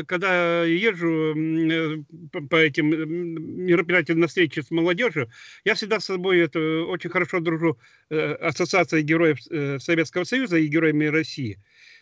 когда 0.07 0.65
езжу 0.65 1.35
э, 1.37 2.03
по 2.51 2.57
этим 2.57 2.87
мероприятиям 3.67 4.19
на 4.19 4.27
встрече 4.27 4.63
с 4.63 4.71
молодежью, 4.71 5.31
я 5.65 5.75
всегда 5.75 6.01
с 6.01 6.07
собой 6.07 6.41
это, 6.41 6.59
очень 6.85 7.11
хорошо 7.11 7.41
дружу 7.41 7.79
Ассоциацией 8.11 9.05
героев 9.05 9.39
Советского 9.83 10.25
Союза 10.25 10.57
и 10.57 10.67
героями 10.67 11.07
России. 11.07 11.59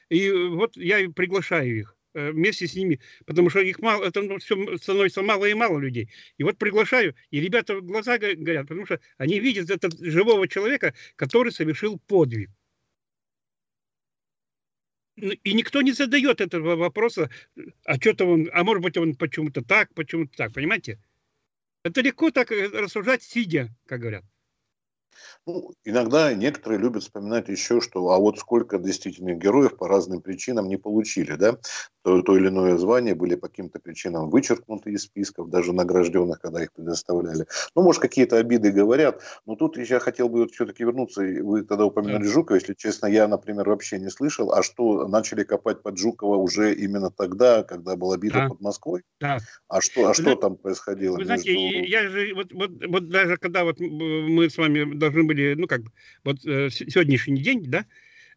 И 0.08 0.30
вот 0.30 0.76
я 0.76 1.08
приглашаю 1.10 1.78
их 1.78 1.96
вместе 2.14 2.66
с 2.66 2.74
ними, 2.74 3.00
потому 3.26 3.50
что 3.50 3.60
их 3.60 3.80
мало, 3.80 4.04
это 4.04 4.22
ну, 4.22 4.38
все 4.38 4.76
становится 4.78 5.22
мало 5.22 5.46
и 5.46 5.54
мало 5.54 5.78
людей. 5.78 6.08
И 6.38 6.44
вот 6.44 6.58
приглашаю, 6.58 7.14
и 7.30 7.40
ребята 7.40 7.80
глаза 7.80 8.18
горят, 8.18 8.68
потому 8.68 8.86
что 8.86 9.00
они 9.18 9.40
видят 9.40 9.70
этого 9.70 9.92
живого 10.00 10.48
человека, 10.48 10.94
который 11.16 11.52
совершил 11.52 11.98
подвиг. 12.06 12.50
Ну, 15.16 15.30
и 15.30 15.54
никто 15.54 15.80
не 15.82 15.92
задает 15.92 16.40
этого 16.40 16.76
вопроса, 16.76 17.30
а 17.84 17.96
что-то 17.96 18.24
он, 18.24 18.50
а 18.52 18.64
может 18.64 18.82
быть 18.82 18.96
он 18.96 19.14
почему-то 19.14 19.62
так, 19.62 19.94
почему-то 19.94 20.36
так, 20.36 20.52
понимаете? 20.52 21.00
Это 21.84 22.00
легко 22.00 22.30
так 22.30 22.50
рассуждать, 22.50 23.22
сидя, 23.22 23.68
как 23.86 24.00
говорят. 24.00 24.24
Ну, 25.46 25.72
иногда 25.84 26.32
некоторые 26.34 26.80
любят 26.80 27.02
вспоминать 27.02 27.48
еще, 27.48 27.80
что 27.80 28.10
а 28.10 28.18
вот 28.18 28.38
сколько 28.38 28.78
действительных 28.78 29.38
героев 29.38 29.76
по 29.76 29.88
разным 29.88 30.20
причинам 30.20 30.68
не 30.68 30.76
получили, 30.76 31.34
да, 31.36 31.58
то, 32.02 32.22
то 32.22 32.36
или 32.36 32.48
иное 32.48 32.76
звание 32.76 33.14
были 33.14 33.34
по 33.34 33.48
каким-то 33.48 33.78
причинам 33.78 34.30
вычеркнуты 34.30 34.92
из 34.92 35.02
списков, 35.02 35.48
даже 35.50 35.72
награжденных, 35.72 36.40
когда 36.40 36.62
их 36.62 36.72
предоставляли. 36.72 37.46
Ну, 37.74 37.82
может, 37.82 38.02
какие-то 38.02 38.36
обиды 38.36 38.70
говорят, 38.72 39.22
но 39.46 39.56
тут 39.56 39.78
я 39.78 40.00
хотел 40.00 40.28
бы 40.28 40.40
вот 40.40 40.52
все-таки 40.52 40.84
вернуться, 40.84 41.22
вы 41.22 41.62
тогда 41.62 41.86
упомянули 41.86 42.26
Жукова, 42.26 42.56
если 42.56 42.74
честно, 42.74 43.06
я, 43.06 43.26
например, 43.28 43.68
вообще 43.68 43.98
не 43.98 44.10
слышал, 44.10 44.52
а 44.52 44.62
что 44.62 45.08
начали 45.08 45.44
копать 45.44 45.82
под 45.82 45.98
Жукова 45.98 46.36
уже 46.36 46.74
именно 46.74 47.10
тогда, 47.10 47.62
когда 47.62 47.96
была 47.96 48.16
битва 48.16 48.42
да. 48.42 48.48
под 48.48 48.60
Москвой? 48.60 49.02
Да. 49.20 49.38
А 49.68 49.80
что, 49.80 50.08
а 50.08 50.14
что 50.14 50.36
там 50.36 50.56
происходило? 50.56 51.16
Вы 51.16 51.24
знаете, 51.24 51.54
между... 51.54 51.90
я 51.90 52.08
же, 52.08 52.34
вот, 52.34 52.52
вот, 52.52 52.70
вот 52.86 53.08
даже 53.08 53.36
когда 53.36 53.64
вот 53.64 53.80
мы 53.80 54.50
с 54.50 54.56
вами 54.56 54.84
должны 55.04 55.24
были, 55.24 55.54
ну 55.54 55.66
как, 55.66 55.82
вот 56.24 56.44
э, 56.44 56.70
сегодняшний 56.70 57.40
день, 57.40 57.64
да, 57.64 57.86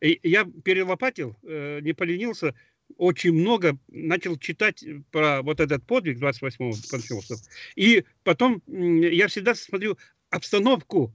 я 0.02 0.46
перелопатил, 0.64 1.36
э, 1.44 1.80
не 1.82 1.94
поленился, 1.94 2.54
очень 2.98 3.34
много 3.34 3.78
начал 3.88 4.38
читать 4.38 4.84
про 5.12 5.42
вот 5.42 5.60
этот 5.60 5.86
подвиг 5.86 6.20
28-го 6.20 6.74
панфиловцев. 6.90 7.40
И 7.76 8.06
потом 8.24 8.62
я 8.68 9.28
всегда 9.28 9.56
смотрю 9.56 9.98
обстановку, 10.30 11.14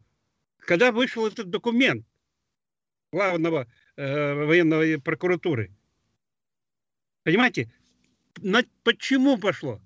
когда 0.59 0.93
вышел 0.93 1.27
этот 1.27 1.51
документ 1.51 2.07
главного 3.13 3.67
э, 3.97 4.35
военной 4.35 5.01
прокуратуры. 5.01 5.71
Понимаете, 7.25 7.73
на, 8.41 8.65
почему 8.83 9.39
пошло? 9.39 9.81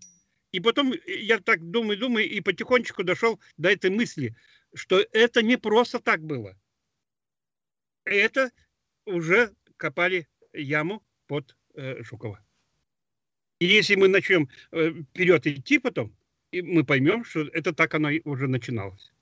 И 0.52 0.60
потом 0.60 0.94
я 1.06 1.38
так 1.38 1.70
думаю, 1.70 1.98
думаю, 1.98 2.28
и 2.28 2.40
потихонечку 2.40 3.04
дошел 3.04 3.38
до 3.58 3.70
этой 3.70 3.90
мысли, 3.90 4.34
что 4.74 5.04
это 5.12 5.42
не 5.42 5.56
просто 5.56 6.00
так 6.00 6.22
было. 6.22 6.56
Это 8.04 8.50
уже 9.04 9.54
копали 9.76 10.28
яму 10.52 11.02
под 11.26 11.56
э, 11.74 12.02
Жукова. 12.02 12.44
И 13.58 13.66
если 13.66 13.94
мы 13.94 14.08
начнем 14.08 14.48
э, 14.72 14.90
вперед 15.10 15.46
идти 15.46 15.78
потом, 15.78 16.14
и 16.50 16.62
мы 16.62 16.84
поймем, 16.84 17.24
что 17.24 17.40
это 17.40 17.72
так 17.72 17.94
оно 17.94 18.10
уже 18.24 18.48
начиналось. 18.48 19.12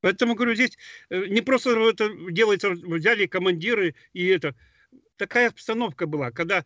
Поэтому, 0.00 0.34
говорю, 0.34 0.54
здесь 0.54 0.76
э, 1.10 1.26
не 1.26 1.40
просто 1.40 1.70
это 1.70 2.10
делается, 2.30 2.70
взяли 2.70 3.26
командиры 3.26 3.94
и 4.12 4.26
это. 4.26 4.54
Такая 5.16 5.48
обстановка 5.48 6.06
была, 6.06 6.30
когда 6.30 6.64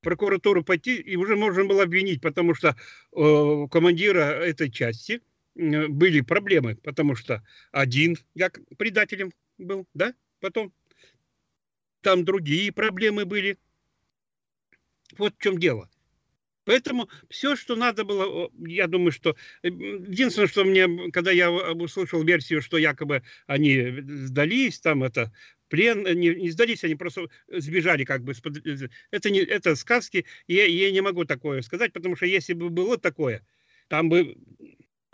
прокуратуру 0.00 0.62
пойти, 0.62 0.96
и 0.96 1.16
уже 1.16 1.36
можно 1.36 1.64
было 1.64 1.82
обвинить, 1.82 2.20
потому 2.20 2.54
что 2.54 2.76
э, 3.12 3.68
командира 3.70 4.20
этой 4.20 4.70
части 4.70 5.22
были 5.54 6.20
проблемы, 6.20 6.76
потому 6.76 7.14
что 7.14 7.42
один 7.70 8.16
как 8.36 8.60
предателем 8.76 9.32
был, 9.58 9.86
да, 9.94 10.14
потом 10.40 10.72
там 12.00 12.24
другие 12.24 12.72
проблемы 12.72 13.24
были. 13.24 13.58
Вот 15.16 15.34
в 15.36 15.42
чем 15.42 15.58
дело. 15.58 15.88
Поэтому 16.64 17.08
все, 17.28 17.56
что 17.56 17.76
надо 17.76 18.04
было, 18.04 18.50
я 18.58 18.86
думаю, 18.86 19.12
что 19.12 19.36
э, 19.62 19.68
единственное, 19.68 20.48
что 20.48 20.64
мне, 20.64 21.10
когда 21.10 21.30
я 21.30 21.50
услышал 21.50 22.22
версию, 22.22 22.62
что 22.62 22.78
якобы 22.78 23.22
они 23.46 24.00
сдались, 24.00 24.80
там 24.80 25.04
это 25.04 25.32
плен, 25.68 26.04
не, 26.18 26.34
не 26.34 26.50
сдались, 26.50 26.84
они 26.84 26.94
просто 26.94 27.28
сбежали 27.48 28.04
как 28.04 28.24
бы. 28.24 28.32
Э, 28.32 28.88
это, 29.10 29.30
не, 29.30 29.40
это 29.40 29.76
сказки, 29.76 30.24
и 30.46 30.54
я, 30.54 30.64
я 30.64 30.90
не 30.90 31.02
могу 31.02 31.24
такое 31.24 31.60
сказать, 31.60 31.92
потому 31.92 32.16
что 32.16 32.26
если 32.26 32.54
бы 32.54 32.70
было 32.70 32.96
такое, 32.96 33.46
там 33.88 34.08
бы 34.08 34.34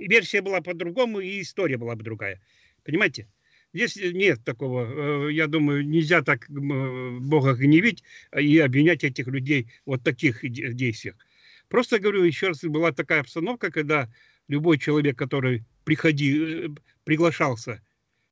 версия 0.09 0.41
была 0.41 0.61
по-другому, 0.61 1.21
и 1.21 1.41
история 1.41 1.77
была 1.77 1.97
бы 1.97 2.03
другая. 2.03 2.41
Понимаете? 2.85 3.29
Здесь 3.73 3.97
нет 3.97 4.43
такого, 4.45 5.29
э, 5.29 5.33
я 5.33 5.47
думаю, 5.47 5.87
нельзя 5.87 6.23
так 6.23 6.47
Бога 6.51 7.55
гневить 7.55 8.03
и 8.37 8.59
обвинять 8.59 9.05
этих 9.05 9.29
людей 9.29 9.71
вот 9.87 10.03
таких 10.03 10.41
действиях. 10.43 11.17
Просто 11.69 12.01
говорю, 12.01 12.25
еще 12.25 12.49
раз, 12.49 12.65
была 12.65 12.91
такая 12.91 13.21
обстановка, 13.21 13.71
когда 13.71 14.09
любой 14.49 14.79
человек, 14.79 15.17
который 15.17 15.65
приходи, 15.85 16.67
э, 16.67 16.69
приглашался 17.05 17.81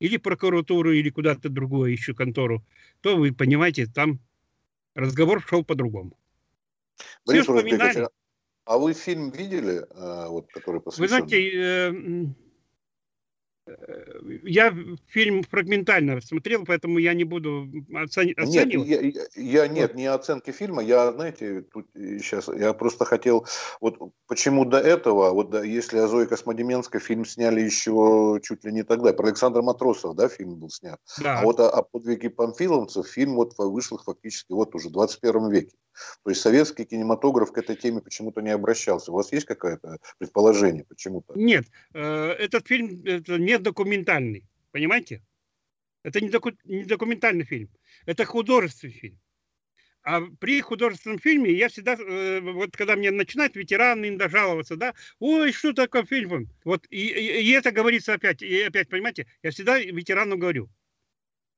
или 0.00 0.16
в 0.16 0.22
прокуратуру, 0.22 0.92
или 0.92 1.11
куда-то 1.11 1.48
другое 1.48 1.92
еще 1.92 2.14
контору, 2.14 2.64
то 3.00 3.16
вы 3.16 3.33
понимаете, 3.33 3.87
там 3.87 4.20
разговор 4.94 5.44
шел 5.46 5.64
по-другому. 5.64 6.18
Борис 7.24 7.44
Все 7.44 8.09
а 8.68 8.76
вы 8.76 8.92
фильм 8.92 9.31
видели, 9.31 9.78
э, 9.78 10.28
вот, 10.28 10.52
который 10.52 10.83
посвящен? 10.83 11.02
Вы 11.02 11.09
знаете, 11.09 12.35
я 14.44 14.74
фильм 15.07 15.42
фрагментально 15.42 16.20
смотрел, 16.20 16.64
поэтому 16.66 16.98
я 16.98 17.14
не 17.14 17.24
буду 17.24 17.66
оцени- 17.92 18.35
оценивать. 18.35 18.88
Нет, 18.88 19.28
я, 19.37 19.62
я 19.62 19.68
нет, 19.68 19.94
не 19.94 20.07
оценки 20.07 20.52
фильма. 20.52 20.83
Я, 20.83 21.12
знаете, 21.12 21.62
тут 21.62 21.87
сейчас 21.94 22.48
я 22.48 22.74
просто 22.74 23.04
хотел, 23.07 23.46
вот 23.81 23.98
почему 24.26 24.64
до 24.64 24.78
этого, 24.78 25.31
вот 25.31 25.50
да, 25.50 25.64
если 25.64 25.98
о 25.98 26.09
Зое 26.09 26.26
Космодеменской 26.26 27.00
фильм 27.00 27.24
сняли 27.24 27.61
еще 27.61 28.38
чуть 28.42 28.64
ли 28.64 28.72
не 28.72 28.85
тогда, 28.85 29.12
про 29.14 29.28
Александра 29.28 29.62
Матросова, 29.62 30.14
да, 30.14 30.28
фильм 30.28 30.57
был 30.57 30.70
снят. 30.70 31.00
Да. 31.22 31.40
А 31.40 31.42
вот 31.42 31.61
о, 31.61 31.70
о 31.70 31.83
подвиге 31.83 32.28
панфиловцев 32.31 33.07
фильм 33.07 33.35
вот 33.35 33.54
вышел 33.57 33.98
фактически 33.98 34.52
вот 34.52 34.74
уже 34.74 34.88
в 34.88 34.92
21 34.92 35.50
веке. 35.50 35.76
То 36.24 36.30
есть 36.30 36.42
советский 36.42 36.84
кинематограф 36.84 37.52
к 37.52 37.58
этой 37.58 37.76
теме 37.76 38.00
почему-то 38.00 38.40
не 38.40 38.50
обращался. 38.50 39.12
У 39.12 39.14
вас 39.14 39.32
есть 39.32 39.46
какое-то 39.46 39.98
предположение, 40.18 40.84
почему-то? 40.84 41.34
Нет, 41.34 41.66
э, 41.94 42.00
этот 42.00 42.66
фильм 42.66 43.02
это 43.04 43.38
не 43.38 43.58
документальный, 43.58 44.44
понимаете? 44.72 45.22
Это 46.02 46.20
не, 46.20 46.30
доку, 46.30 46.52
не 46.64 46.84
документальный 46.84 47.44
фильм, 47.44 47.70
это 48.06 48.24
художественный 48.24 48.92
фильм. 48.92 49.18
А 50.02 50.22
при 50.40 50.61
художественном 50.61 51.18
фильме 51.18 51.52
я 51.52 51.68
всегда, 51.68 51.94
э, 51.94 52.40
вот 52.40 52.76
когда 52.76 52.96
мне 52.96 53.11
начинают 53.11 53.56
ветераны 53.56 54.08
иногда 54.08 54.28
жаловаться, 54.28 54.76
да, 54.76 54.94
ой, 55.18 55.52
что 55.52 55.72
такое 55.72 56.04
фильм? 56.04 56.48
Вот, 56.64 56.87
и, 56.88 57.08
и, 57.08 57.42
и 57.42 57.50
это 57.50 57.72
говорится 57.72 58.14
опять, 58.14 58.40
и 58.40 58.62
опять, 58.62 58.88
понимаете, 58.88 59.26
я 59.42 59.50
всегда 59.50 59.78
ветерану 59.78 60.38
говорю, 60.38 60.70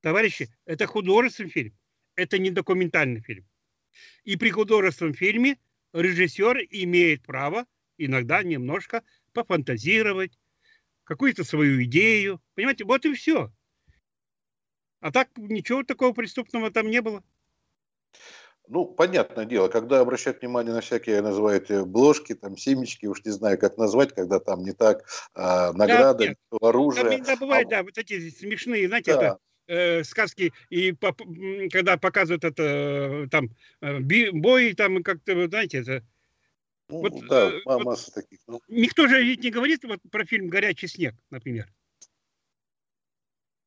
товарищи, 0.00 0.48
это 0.64 0.87
художественный 0.87 1.50
фильм, 1.50 1.79
это 2.16 2.38
не 2.38 2.50
документальный 2.50 3.20
фильм. 3.20 3.46
И 4.24 4.37
при 4.37 4.50
художественном 4.50 5.14
фильме 5.14 5.59
режиссер 5.92 6.66
имеет 6.70 7.22
право 7.22 7.66
иногда 7.98 8.42
немножко 8.42 9.03
пофантазировать, 9.33 10.38
какую-то 11.05 11.44
свою 11.44 11.83
идею. 11.85 12.40
Понимаете, 12.55 12.85
вот 12.85 13.05
и 13.05 13.14
все. 13.14 13.53
А 15.00 15.11
так 15.11 15.29
ничего 15.37 15.83
такого 15.83 16.12
преступного 16.12 16.70
там 16.70 16.88
не 16.90 17.00
было. 17.00 17.22
Ну, 18.68 18.87
понятное 18.87 19.46
дело, 19.46 19.66
когда 19.66 19.98
обращают 19.98 20.40
внимание 20.40 20.72
на 20.72 20.81
всякие, 20.81 21.20
называют 21.22 21.68
бложки, 21.88 22.37
там, 22.37 22.57
семечки, 22.57 23.07
уж 23.07 23.24
не 23.24 23.33
знаю, 23.33 23.59
как 23.59 23.76
назвать, 23.76 24.14
когда 24.14 24.38
там 24.38 24.62
не 24.62 24.72
так, 24.72 25.05
а, 25.35 25.72
награды, 25.72 26.37
да, 26.53 26.68
оружие. 26.68 27.03
Там 27.03 27.14
иногда 27.14 27.37
бывает, 27.37 27.66
а, 27.66 27.70
да, 27.70 27.83
вот 27.83 27.98
эти 27.98 28.31
смешные, 28.31 28.87
знаете, 28.87 29.14
да. 29.14 29.20
это 29.20 29.38
э, 29.70 30.04
сказки, 30.04 30.52
и 30.68 30.92
по, 30.92 31.16
когда 31.70 31.96
показывают 31.96 32.44
это, 32.44 32.62
э, 32.62 33.28
там, 33.30 33.50
э, 33.80 34.00
бой, 34.33 34.74
там, 34.74 35.02
как-то, 35.02 35.48
знаете, 35.48 35.78
это... 35.78 36.04
Ну, 36.88 37.00
вот, 37.02 37.26
да, 37.28 37.50
э, 37.50 37.61
масса 37.64 38.11
вот, 38.14 38.14
таких. 38.14 38.38
Ну. 38.48 38.61
Никто 38.68 39.06
же 39.06 39.22
ведь 39.22 39.44
не 39.44 39.50
говорит 39.50 39.85
вот 39.85 40.00
про 40.11 40.24
фильм 40.24 40.48
«Горячий 40.48 40.88
снег», 40.88 41.14
например. 41.30 41.68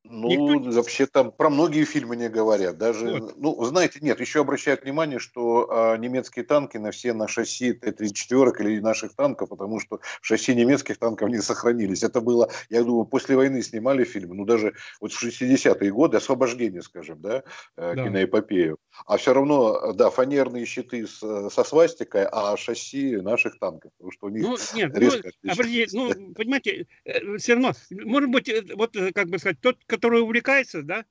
Ну, 0.05 0.27
Никто... 0.27 0.71
вообще 0.71 1.05
там 1.05 1.31
про 1.31 1.49
многие 1.49 1.85
фильмы 1.85 2.17
не 2.17 2.27
говорят. 2.27 2.77
Даже, 2.77 3.19
вот. 3.19 3.37
ну, 3.37 3.63
знаете, 3.63 3.99
нет, 4.01 4.19
еще 4.19 4.41
обращают 4.41 4.83
внимание, 4.83 5.17
что 5.17 5.69
а, 5.71 5.95
немецкие 5.95 6.43
танки 6.43 6.75
на 6.75 6.91
все 6.91 7.13
на 7.13 7.29
шасси 7.29 7.71
Т-34 7.71 8.51
или 8.59 8.79
наших 8.81 9.15
танков, 9.15 9.49
потому 9.49 9.79
что 9.79 10.01
шасси 10.21 10.55
немецких 10.55 10.97
танков 10.97 11.29
не 11.29 11.39
сохранились. 11.39 12.03
Это 12.03 12.19
было, 12.19 12.49
я 12.69 12.83
думаю, 12.83 13.05
после 13.05 13.37
войны 13.37 13.61
снимали 13.61 14.03
фильмы, 14.03 14.35
ну, 14.35 14.43
даже 14.43 14.73
вот 14.99 15.13
в 15.13 15.23
60-е 15.23 15.91
годы, 15.91 16.17
освобождение, 16.17 16.81
скажем, 16.81 17.21
да, 17.21 17.43
э, 17.77 17.95
да. 17.95 18.03
киноэпопею. 18.03 18.77
А 19.05 19.15
все 19.15 19.33
равно, 19.33 19.93
да, 19.93 20.09
фанерные 20.09 20.65
щиты 20.65 21.07
с, 21.07 21.19
со 21.49 21.63
свастикой, 21.63 22.27
а 22.29 22.57
шасси 22.57 23.15
наших 23.15 23.57
танков, 23.57 23.91
потому 23.97 24.11
что 24.11 24.27
у 24.27 24.29
них 24.29 24.43
ну, 24.43 24.57
нет, 24.73 24.91
ну, 24.93 24.99
резко 24.99 25.31
ну, 25.41 25.51
обратите, 25.53 25.97
ну, 25.97 26.33
понимаете, 26.33 26.87
э, 27.05 27.37
все 27.37 27.53
равно, 27.53 27.71
может 27.89 28.29
быть, 28.29 28.49
э, 28.49 28.63
вот, 28.75 28.97
как 29.15 29.29
бы 29.29 29.39
сказать, 29.39 29.61
тот, 29.61 29.77
который 29.93 30.21
увлекается, 30.21 30.81
да, 30.81 31.05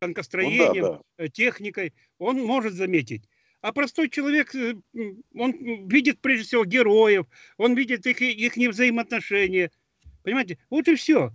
танкостроением, 0.00 0.82
ну, 0.82 0.82
да, 0.82 1.00
да. 1.18 1.24
Э, 1.24 1.28
техникой, 1.28 1.94
он 2.18 2.42
может 2.42 2.74
заметить. 2.74 3.28
А 3.60 3.72
простой 3.72 4.10
человек, 4.10 4.52
э, 4.56 4.74
он 5.36 5.88
видит 5.88 6.20
прежде 6.20 6.44
всего 6.44 6.64
героев, 6.64 7.26
он 7.58 7.76
видит 7.76 8.04
их, 8.06 8.20
их 8.20 8.56
взаимоотношения. 8.56 9.70
Понимаете? 10.24 10.58
Вот 10.68 10.88
и 10.88 10.96
все. 10.96 11.30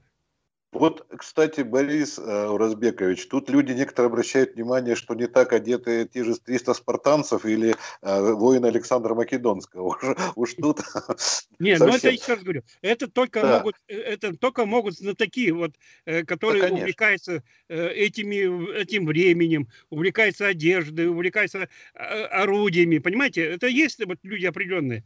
Вот, 0.72 1.08
кстати, 1.18 1.62
Борис 1.62 2.20
э, 2.20 2.48
Уразбекович, 2.48 3.28
тут 3.28 3.50
люди 3.50 3.72
некоторые 3.72 4.10
обращают 4.10 4.54
внимание, 4.54 4.96
что 4.96 5.16
не 5.16 5.28
так 5.28 5.52
одеты 5.52 6.08
те 6.08 6.24
же 6.24 6.36
300 6.36 6.76
спартанцев 6.76 7.44
или 7.44 7.76
э, 8.04 8.34
воин 8.34 8.66
Александра 8.66 9.16
Македонского. 9.16 9.98
Уж, 10.00 10.16
уж 10.36 10.54
тут 10.54 10.82
Нет, 11.60 11.80
ну 11.80 11.88
это 11.88 12.10
еще 12.10 12.34
раз 12.34 12.44
говорю, 12.44 12.62
это 12.84 13.08
только 13.08 13.42
да. 13.42 13.58
могут, 13.58 13.76
э, 13.88 13.96
это 13.96 14.38
только 14.38 14.68
могут 14.68 14.96
знатоки, 14.96 15.50
вот, 15.50 15.72
э, 16.06 16.24
которые 16.24 16.68
да, 16.68 16.76
увлекаются 16.76 17.44
э, 17.68 17.88
этими, 17.90 18.80
этим 18.80 19.08
временем, 19.08 19.70
увлекаются 19.90 20.46
одеждой, 20.46 21.08
увлекаются 21.08 21.68
э, 21.96 22.24
орудиями, 22.26 23.00
понимаете? 23.00 23.44
Это 23.44 23.66
есть 23.66 24.06
вот 24.06 24.20
люди 24.22 24.46
определенные 24.46 25.04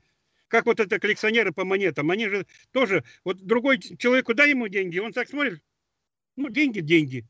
как 0.53 0.67
вот 0.67 0.79
это 0.79 0.99
коллекционеры 0.99 1.51
по 1.51 1.65
монетам, 1.65 2.11
они 2.11 2.29
же 2.29 2.45
тоже, 2.71 3.03
вот 3.23 3.41
другой 3.41 3.79
человеку 3.79 4.35
дай 4.35 4.51
ему 4.51 4.67
деньги, 4.67 4.99
он 4.99 5.11
так 5.11 5.27
смотрит, 5.27 5.63
ну, 6.35 6.49
деньги, 6.49 6.79
деньги. 6.79 7.25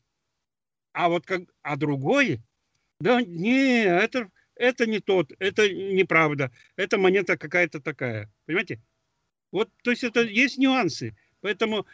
А 0.91 1.07
вот 1.07 1.25
как, 1.25 1.43
а 1.61 1.77
другой, 1.77 2.41
да 2.99 3.21
не, 3.21 3.85
это, 3.85 4.29
это 4.55 4.85
не 4.87 4.99
тот, 4.99 5.31
это 5.39 5.71
неправда, 5.71 6.51
это 6.75 6.97
монета 6.97 7.37
какая-то 7.37 7.79
такая, 7.79 8.29
понимаете? 8.45 8.81
Вот, 9.53 9.69
то 9.83 9.91
есть 9.91 10.03
это 10.03 10.23
есть 10.23 10.57
нюансы, 10.57 11.15
поэтому 11.39 11.87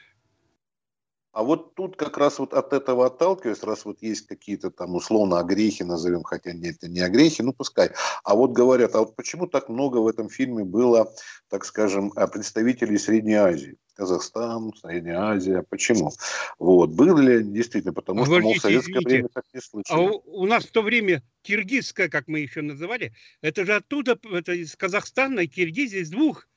а 1.40 1.44
вот 1.44 1.74
тут 1.74 1.96
как 1.96 2.18
раз 2.18 2.38
вот 2.40 2.54
от 2.54 2.74
этого 2.74 3.06
отталкиваясь, 3.06 3.64
раз 3.64 3.86
вот 3.86 4.02
есть 4.02 4.28
какие-то 4.28 4.72
там 4.72 4.94
условно 4.96 5.40
огрехи, 5.40 5.84
назовем, 5.84 6.24
хотя 6.24 6.52
нет, 6.52 6.76
это 6.76 6.90
не 6.90 7.00
огрехи, 7.00 7.42
ну 7.42 7.54
пускай. 7.54 7.92
А 8.26 8.36
вот 8.36 8.52
говорят, 8.52 8.94
а 8.96 9.00
вот 9.00 9.16
почему 9.16 9.48
так 9.48 9.70
много 9.70 10.00
в 10.00 10.08
этом 10.10 10.30
фильме 10.30 10.66
было, 10.66 11.10
так 11.48 11.64
скажем, 11.64 12.12
представителей 12.12 12.98
Средней 12.98 13.36
Азии? 13.36 13.78
Казахстан, 13.94 14.74
Средняя 14.82 15.18
Азия. 15.18 15.64
Почему? 15.70 16.12
Вот. 16.58 16.90
Было 16.90 17.20
ли 17.20 17.42
действительно? 17.42 17.94
Потому 17.94 18.26
что, 18.26 18.40
мол, 18.42 18.56
в 18.56 18.60
советское 18.60 18.92
извините, 18.92 19.10
время 19.10 19.30
так 19.34 19.46
не 19.54 19.62
случилось. 19.62 19.90
А 19.90 19.98
у, 19.98 20.42
у 20.42 20.46
нас 20.46 20.66
в 20.66 20.72
то 20.72 20.82
время 20.82 21.24
киргизская, 21.44 22.10
как 22.10 22.28
мы 22.28 22.40
еще 22.40 22.62
называли, 22.62 23.14
это 23.40 23.66
же 23.66 23.76
оттуда, 23.76 24.20
это 24.30 24.52
из 24.52 24.76
Казахстана 24.76 25.40
и 25.40 25.48
Киргизии, 25.48 26.00
из 26.00 26.10
двух, 26.10 26.50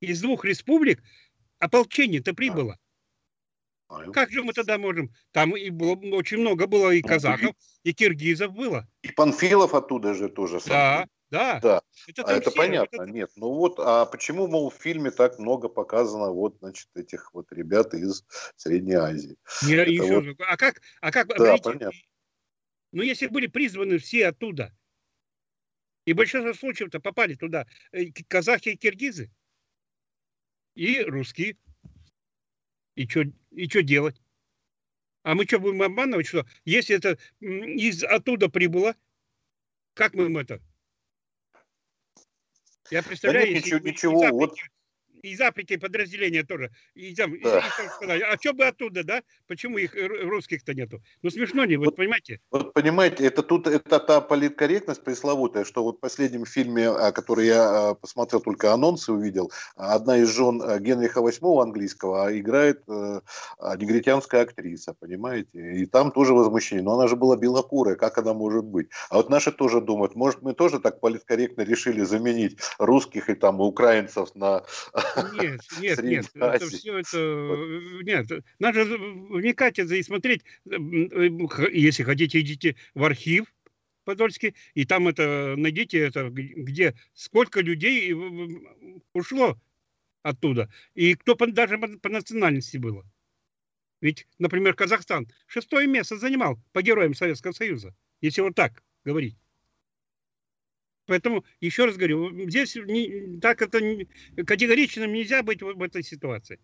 из 0.00 0.20
двух 0.20 0.44
республик 0.44 1.02
ополчение-то 1.58 2.34
прибыло. 2.34 2.78
Как 4.12 4.30
же 4.30 4.42
мы 4.42 4.52
тогда 4.52 4.78
можем? 4.78 5.10
Там 5.32 5.56
и 5.56 5.70
было, 5.70 5.94
очень 6.14 6.38
много 6.38 6.66
было 6.66 6.90
и 6.90 7.02
ну, 7.02 7.08
казахов, 7.08 7.54
и 7.82 7.92
киргизов 7.92 8.52
было. 8.52 8.88
И 9.02 9.12
Панфилов 9.12 9.74
оттуда 9.74 10.14
же 10.14 10.28
тоже. 10.28 10.60
Да, 10.66 11.06
да. 11.30 11.60
да. 11.60 11.82
Это, 12.06 12.22
а 12.22 12.32
это 12.32 12.50
все, 12.50 12.58
понятно. 12.58 13.02
Это... 13.02 13.12
Нет, 13.12 13.30
ну 13.36 13.52
вот, 13.52 13.78
а 13.78 14.06
почему, 14.06 14.46
мол, 14.46 14.70
в 14.70 14.74
фильме 14.74 15.10
так 15.10 15.38
много 15.38 15.68
показано 15.68 16.30
вот, 16.30 16.56
значит, 16.60 16.88
этих 16.94 17.32
вот 17.34 17.52
ребят 17.52 17.92
из 17.94 18.24
Средней 18.56 18.94
Азии? 18.94 19.36
Не, 19.62 19.74
еще, 19.74 20.20
вот... 20.20 20.36
А 20.48 20.56
как, 20.56 20.80
а 21.00 21.12
как, 21.12 21.28
да, 21.28 21.36
говорите, 21.36 21.62
понятно. 21.64 22.00
ну 22.92 23.02
если 23.02 23.26
были 23.26 23.46
призваны 23.46 23.98
все 23.98 24.28
оттуда, 24.28 24.72
и 26.06 26.12
большинство 26.12 26.52
случаев-то 26.52 27.00
попали 27.00 27.34
туда 27.34 27.66
э, 27.92 28.06
казахи 28.28 28.70
и 28.70 28.76
киргизы, 28.76 29.30
и 30.74 31.00
русские. 31.02 31.56
И 32.94 33.08
что 33.08 33.24
и 33.50 33.68
что 33.68 33.82
делать? 33.82 34.20
А 35.22 35.34
мы 35.34 35.44
что, 35.44 35.58
будем 35.58 35.82
обманывать, 35.82 36.26
что 36.26 36.46
если 36.64 36.96
это 36.96 37.18
из 37.40 38.04
оттуда 38.04 38.48
прибыло, 38.48 38.94
как 39.94 40.14
мы 40.14 40.26
им 40.26 40.36
это? 40.36 40.60
Я 42.90 43.02
представляю, 43.02 43.46
да 43.46 43.52
нет, 43.52 43.64
если 43.64 43.76
ничего, 43.76 43.88
ничего 43.88 44.38
вот 44.38 44.56
из 45.30 45.40
Африки 45.40 45.76
подразделения 45.76 46.42
тоже. 46.42 46.70
И 46.94 47.14
там, 47.14 47.38
да. 47.42 47.58
и, 47.58 47.86
и, 47.86 47.88
сказать, 47.88 48.22
а 48.22 48.36
что 48.38 48.52
бы 48.52 48.64
оттуда, 48.64 49.04
да? 49.04 49.22
Почему 49.46 49.78
их 49.78 49.94
русских-то 49.94 50.74
нету? 50.74 51.02
Ну 51.22 51.30
смешно 51.30 51.64
не, 51.64 51.76
вот, 51.76 51.86
вот 51.86 51.96
понимаете? 51.96 52.40
Вот 52.50 52.72
понимаете, 52.72 53.26
это 53.26 53.42
тут 53.42 53.66
это 53.66 54.00
та 54.00 54.20
политкорректность 54.20 55.02
пресловутая, 55.02 55.64
что 55.64 55.82
вот 55.82 55.96
в 55.96 56.00
последнем 56.00 56.44
фильме, 56.46 56.88
а, 56.88 57.12
который 57.12 57.46
я 57.46 57.90
а, 57.90 57.94
посмотрел, 57.94 58.40
только 58.40 58.72
анонсы 58.72 59.12
увидел, 59.12 59.50
одна 59.76 60.18
из 60.18 60.28
жен 60.28 60.62
а, 60.62 60.78
Генриха 60.78 61.20
VIII 61.20 61.62
английского 61.62 62.38
играет 62.38 62.82
э, 62.88 63.20
негритянская 63.76 64.42
актриса, 64.42 64.94
понимаете? 64.94 65.76
И 65.76 65.86
там 65.86 66.10
тоже 66.10 66.34
возмущение. 66.34 66.84
Но 66.84 66.94
она 66.94 67.08
же 67.08 67.16
была 67.16 67.36
белокурая, 67.36 67.96
как 67.96 68.18
она 68.18 68.34
может 68.34 68.64
быть? 68.64 68.88
А 69.10 69.16
вот 69.16 69.30
наши 69.30 69.52
тоже 69.52 69.80
думают, 69.80 70.14
может 70.14 70.42
мы 70.42 70.54
тоже 70.54 70.80
так 70.80 71.00
политкорректно 71.00 71.62
решили 71.62 72.02
заменить 72.02 72.58
русских 72.78 73.30
и 73.30 73.34
там 73.34 73.60
украинцев 73.60 74.34
на 74.34 74.64
нет, 75.40 75.60
нет, 75.80 76.02
нет, 76.02 76.30
это 76.34 76.66
все 76.66 76.98
это... 76.98 77.18
Нет, 78.02 78.44
надо 78.58 78.84
вникать 78.84 79.78
это 79.78 79.94
и 79.94 80.02
смотреть. 80.02 80.42
Если 80.64 82.02
хотите, 82.02 82.40
идите 82.40 82.76
в 82.94 83.04
архив 83.04 83.46
Подольский, 84.04 84.54
и 84.74 84.84
там 84.84 85.08
это 85.08 85.54
найдите, 85.56 85.98
это, 85.98 86.28
где 86.30 86.94
сколько 87.14 87.60
людей 87.60 88.14
ушло 89.12 89.58
оттуда, 90.22 90.70
и 90.94 91.14
кто 91.14 91.36
по, 91.36 91.46
даже 91.46 91.78
по 91.78 92.08
национальности 92.08 92.76
было. 92.76 93.04
Ведь, 94.00 94.26
например, 94.38 94.74
Казахстан 94.74 95.28
шестое 95.46 95.86
место 95.86 96.18
занимал 96.18 96.58
по 96.72 96.82
героям 96.82 97.14
Советского 97.14 97.52
Союза, 97.52 97.94
если 98.20 98.42
вот 98.42 98.54
так 98.54 98.82
говорить. 99.04 99.36
Поэтому, 101.06 101.44
еще 101.60 101.84
раз 101.84 101.96
говорю, 101.96 102.48
здесь 102.48 102.76
не, 102.76 103.38
так 103.40 103.62
это 103.62 103.80
категоричным 104.46 105.12
нельзя 105.12 105.42
быть 105.42 105.62
в, 105.62 105.74
в 105.74 105.82
этой 105.82 106.02
ситуации. 106.02 106.60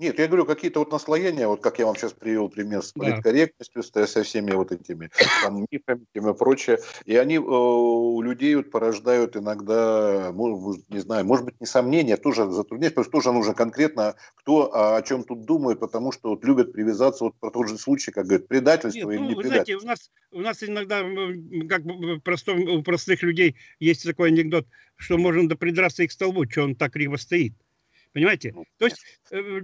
Нет, 0.00 0.18
я 0.18 0.28
говорю, 0.28 0.46
какие-то 0.46 0.78
вот 0.78 0.90
наслоения, 0.92 1.46
вот 1.46 1.60
как 1.60 1.78
я 1.78 1.84
вам 1.84 1.94
сейчас 1.94 2.14
привел 2.14 2.48
пример 2.48 2.82
с 2.82 2.92
политкорректностью, 2.92 3.82
да. 3.92 4.06
со 4.06 4.22
всеми 4.22 4.52
вот 4.52 4.72
этими 4.72 5.10
там, 5.42 5.66
мифами 5.70 6.06
и 6.14 6.20
прочее, 6.38 6.78
и 7.04 7.16
они 7.16 7.36
э, 7.36 7.40
у 7.40 8.22
людей 8.22 8.54
вот 8.54 8.70
порождают 8.70 9.36
иногда, 9.36 10.32
может, 10.32 10.88
не 10.88 11.00
знаю, 11.00 11.26
может 11.26 11.44
быть, 11.44 11.60
не 11.60 11.66
сомнения, 11.66 12.16
тоже 12.16 12.50
затруднять, 12.50 12.94
потому 12.94 13.04
что 13.04 13.12
тоже 13.12 13.32
нужно 13.32 13.52
конкретно, 13.52 14.14
кто 14.36 14.74
а, 14.74 14.96
о 14.96 15.02
чем 15.02 15.22
тут 15.22 15.44
думает, 15.44 15.80
потому 15.80 16.12
что 16.12 16.30
вот 16.30 16.42
любят 16.46 16.72
привязаться 16.72 17.24
вот 17.24 17.34
про 17.38 17.50
тот 17.50 17.68
же 17.68 17.76
случай, 17.76 18.10
как 18.10 18.24
говорят, 18.24 18.48
предательство 18.48 19.10
Нет, 19.10 19.10
или 19.10 19.18
ну, 19.18 19.28
не 19.28 19.34
предательство. 19.34 19.80
Знаете, 19.80 19.84
у 19.84 19.86
нас, 19.86 20.10
у 20.32 20.40
нас 20.40 20.62
иногда, 20.62 21.02
как 21.68 22.22
простом, 22.24 22.62
у 22.62 22.82
простых 22.82 23.22
людей 23.22 23.54
есть 23.80 24.06
такой 24.06 24.28
анекдот, 24.28 24.66
что 24.96 25.18
можно 25.18 25.46
до 25.46 25.56
придраться 25.56 26.04
и 26.04 26.06
к 26.06 26.12
столбу, 26.12 26.48
что 26.48 26.62
он 26.62 26.74
так 26.74 26.94
криво 26.94 27.16
стоит. 27.16 27.52
Понимаете? 28.12 28.52
Ну, 28.52 28.64
То 28.78 28.86
есть 28.86 28.98
э, 29.30 29.60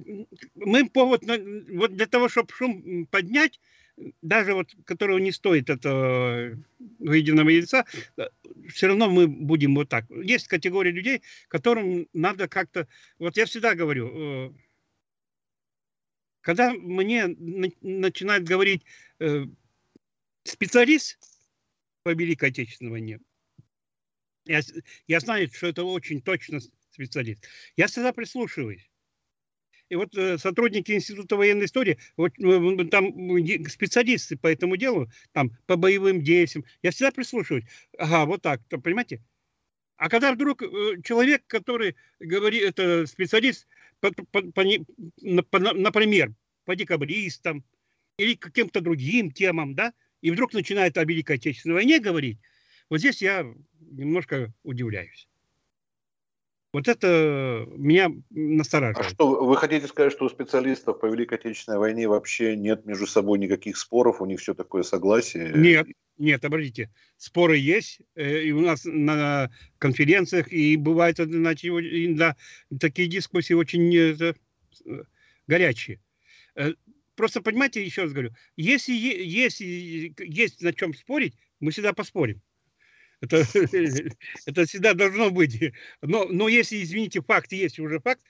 мы 0.54 0.88
повод, 0.88 1.22
вот 1.24 1.96
для 1.96 2.06
того, 2.06 2.28
чтобы 2.28 2.52
шум 2.52 3.06
поднять, 3.06 3.60
даже 4.22 4.54
вот, 4.54 4.72
которого 4.84 5.18
не 5.18 5.32
стоит 5.32 5.68
этого 5.68 6.56
выеденного 6.98 7.48
яйца, 7.48 7.84
э, 8.16 8.28
все 8.68 8.86
равно 8.86 9.10
мы 9.10 9.26
будем 9.26 9.74
вот 9.74 9.88
так. 9.88 10.08
Есть 10.10 10.46
категория 10.46 10.92
людей, 10.92 11.22
которым 11.48 12.08
надо 12.12 12.46
как-то... 12.46 12.86
Вот 13.18 13.36
я 13.36 13.46
всегда 13.46 13.74
говорю, 13.74 14.10
э, 14.14 14.52
когда 16.40 16.72
мне 16.72 17.26
начинает 17.26 18.44
говорить 18.44 18.84
специалист 20.44 21.18
по 22.04 22.10
Великой 22.10 22.50
Отечественной 22.50 22.92
войне, 22.92 23.18
я, 24.44 24.60
я 25.08 25.18
знаю, 25.18 25.50
что 25.52 25.66
это 25.66 25.82
очень 25.82 26.22
точно 26.22 26.60
специалист. 26.96 27.46
Я 27.76 27.86
всегда 27.86 28.12
прислушиваюсь. 28.12 28.90
И 29.88 29.94
вот 29.94 30.16
э, 30.16 30.36
сотрудники 30.38 30.92
Института 30.92 31.36
военной 31.36 31.66
истории, 31.66 31.98
вот 32.16 32.32
э, 32.38 32.84
там 32.90 33.12
специалисты 33.68 34.36
по 34.36 34.48
этому 34.48 34.76
делу, 34.76 35.08
там 35.32 35.52
по 35.66 35.76
боевым 35.76 36.22
действиям, 36.22 36.64
я 36.82 36.90
всегда 36.90 37.12
прислушиваюсь. 37.12 37.64
Ага, 37.98 38.26
вот 38.26 38.42
так, 38.42 38.62
то, 38.68 38.78
понимаете? 38.78 39.22
А 39.96 40.08
когда 40.08 40.32
вдруг 40.32 40.62
э, 40.62 41.02
человек, 41.04 41.44
который 41.46 41.94
говорит, 42.18 42.62
это 42.62 43.06
специалист, 43.06 43.68
по, 44.00 44.10
по, 44.10 44.42
по, 44.42 44.62
по, 45.50 45.58
например, 45.58 46.34
по 46.64 46.74
декабристам 46.74 47.64
или 48.18 48.34
каким-то 48.34 48.80
другим 48.80 49.30
темам, 49.30 49.74
да, 49.74 49.92
и 50.20 50.30
вдруг 50.32 50.52
начинает 50.52 50.98
о 50.98 51.04
Великой 51.04 51.36
Отечественной 51.36 51.76
войне 51.76 52.00
говорить, 52.00 52.38
вот 52.90 52.98
здесь 52.98 53.22
я 53.22 53.46
немножко 53.80 54.52
удивляюсь. 54.64 55.28
Вот 56.72 56.88
это 56.88 57.66
меня 57.76 58.10
настораживает. 58.30 59.06
А 59.06 59.14
что, 59.14 59.44
вы 59.44 59.56
хотите 59.56 59.86
сказать, 59.86 60.12
что 60.12 60.26
у 60.26 60.28
специалистов 60.28 61.00
по 61.00 61.06
Великой 61.06 61.38
Отечественной 61.38 61.78
войне 61.78 62.08
вообще 62.08 62.56
нет 62.56 62.84
между 62.84 63.06
собой 63.06 63.38
никаких 63.38 63.76
споров, 63.76 64.20
у 64.20 64.26
них 64.26 64.40
все 64.40 64.52
такое 64.52 64.82
согласие? 64.82 65.52
Нет, 65.54 65.86
нет, 66.18 66.44
обратите, 66.44 66.90
споры 67.16 67.56
есть, 67.56 68.00
э, 68.14 68.42
и 68.42 68.52
у 68.52 68.60
нас 68.60 68.82
на 68.84 69.50
конференциях, 69.78 70.52
и 70.52 70.76
бывают 70.76 71.18
значит, 71.18 72.16
да, 72.16 72.36
такие 72.80 73.08
дискуссии 73.08 73.54
очень 73.54 73.94
это, 73.96 74.34
горячие. 75.46 76.00
Э, 76.56 76.72
просто 77.14 77.42
понимаете, 77.42 77.84
еще 77.84 78.02
раз 78.02 78.12
говорю, 78.12 78.32
если, 78.56 78.92
если 78.92 80.14
есть 80.18 80.62
на 80.62 80.72
чем 80.72 80.94
спорить, 80.94 81.34
мы 81.60 81.70
всегда 81.70 81.92
поспорим. 81.92 82.42
Это, 83.20 83.36
это 84.46 84.64
всегда 84.64 84.94
должно 84.94 85.30
быть. 85.30 85.72
Но, 86.02 86.26
но 86.26 86.48
если, 86.48 86.82
извините, 86.82 87.22
факт 87.22 87.52
есть 87.52 87.78
уже 87.78 88.00
факт, 88.00 88.22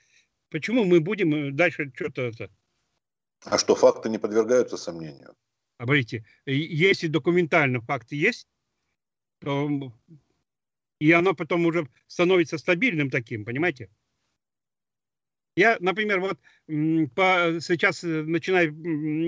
почему 0.49 0.85
мы 0.85 0.99
будем 0.99 1.33
э, 1.33 1.51
дальше 1.51 1.91
что-то 1.93 2.23
это... 2.23 2.49
А 3.43 3.57
что, 3.57 3.75
факты 3.75 4.09
не 4.09 4.17
подвергаются 4.17 4.77
сомнению? 4.77 5.35
А 5.77 5.85
говорите, 5.85 6.25
если 6.45 7.07
документально 7.07 7.81
факты 7.81 8.15
есть, 8.15 8.47
то 9.39 9.69
и 10.99 11.11
оно 11.11 11.35
потом 11.35 11.65
уже 11.65 11.87
становится 12.07 12.57
стабильным 12.57 13.11
таким, 13.11 13.45
понимаете? 13.45 13.89
Я, 15.55 15.77
например, 15.79 16.19
вот 16.19 16.39
по, 17.15 17.59
сейчас 17.61 18.03
э, 18.03 18.07
начинаю 18.07 18.71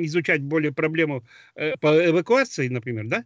изучать 0.06 0.44
более 0.44 0.72
проблему 0.72 1.26
э, 1.56 1.76
по 1.78 2.08
эвакуации, 2.08 2.68
например, 2.68 3.08
да? 3.08 3.26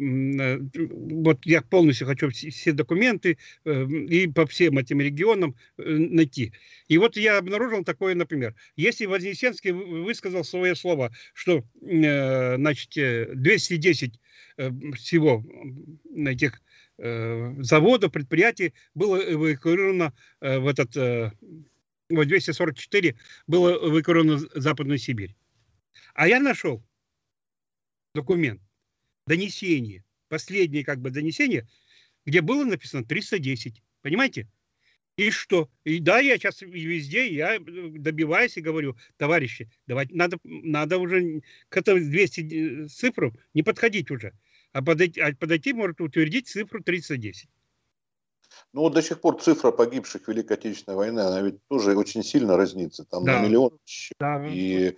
Э, 0.00 0.58
вот 0.78 1.44
я 1.44 1.60
полностью 1.60 2.06
хочу 2.06 2.30
все 2.30 2.72
документы 2.72 3.36
э, 3.64 3.84
и 3.84 4.26
по 4.28 4.46
всем 4.46 4.78
этим 4.78 5.00
регионам 5.00 5.54
э, 5.76 5.82
найти. 5.84 6.52
И 6.88 6.96
вот 6.96 7.16
я 7.16 7.38
обнаружил 7.38 7.84
такое, 7.84 8.14
например, 8.14 8.54
если 8.76 9.04
Вознесенский 9.06 9.72
высказал 9.72 10.44
свое 10.44 10.74
слово, 10.74 11.12
что 11.34 11.64
значит, 11.80 12.92
210 12.94 14.20
всего 14.94 15.44
этих 16.16 16.62
заводов, 16.98 18.12
предприятий 18.12 18.74
было 18.94 19.16
эвакуировано 19.16 20.12
в 20.40 20.66
этот, 20.66 20.94
вот 22.10 22.26
244 22.26 23.16
было 23.46 23.88
эвакуировано 23.88 24.36
в 24.36 24.50
Западную 24.54 24.98
Сибирь. 24.98 25.34
А 26.14 26.28
я 26.28 26.40
нашел 26.40 26.82
документ, 28.14 28.60
донесение, 29.30 30.02
последнее 30.28 30.84
как 30.84 31.00
бы 31.00 31.10
донесение, 31.10 31.68
где 32.26 32.40
было 32.40 32.64
написано 32.64 33.04
310. 33.04 33.80
Понимаете? 34.02 34.48
И 35.16 35.30
что? 35.30 35.68
И 35.84 36.00
да, 36.00 36.18
я 36.18 36.36
сейчас 36.36 36.62
везде, 36.62 37.32
я 37.32 37.58
добиваюсь 37.60 38.56
и 38.56 38.60
говорю, 38.60 38.96
товарищи, 39.18 39.70
давайте, 39.86 40.14
надо, 40.14 40.38
надо 40.44 40.98
уже 40.98 41.42
к 41.68 41.76
этому 41.76 42.00
200 42.00 42.88
цифрам 42.88 43.32
не 43.54 43.62
подходить 43.62 44.10
уже, 44.10 44.32
а 44.72 44.82
подойти, 44.82 45.20
а 45.20 45.32
подойти 45.34 45.72
может 45.72 46.00
утвердить 46.00 46.48
цифру 46.48 46.82
310. 46.82 47.48
Ну, 48.72 48.80
вот 48.80 48.94
до 48.94 49.02
сих 49.02 49.20
пор 49.20 49.40
цифра 49.40 49.70
погибших 49.70 50.24
в 50.24 50.28
Великой 50.28 50.54
Отечественной 50.54 50.96
войне, 50.96 51.20
она 51.20 51.40
ведь 51.42 51.64
тоже 51.68 51.96
очень 51.96 52.24
сильно 52.24 52.56
разнится. 52.56 53.04
Там 53.04 53.24
да. 53.24 53.40
на 53.40 53.46
миллион. 53.46 53.78
Да. 54.18 54.44
И 54.48 54.96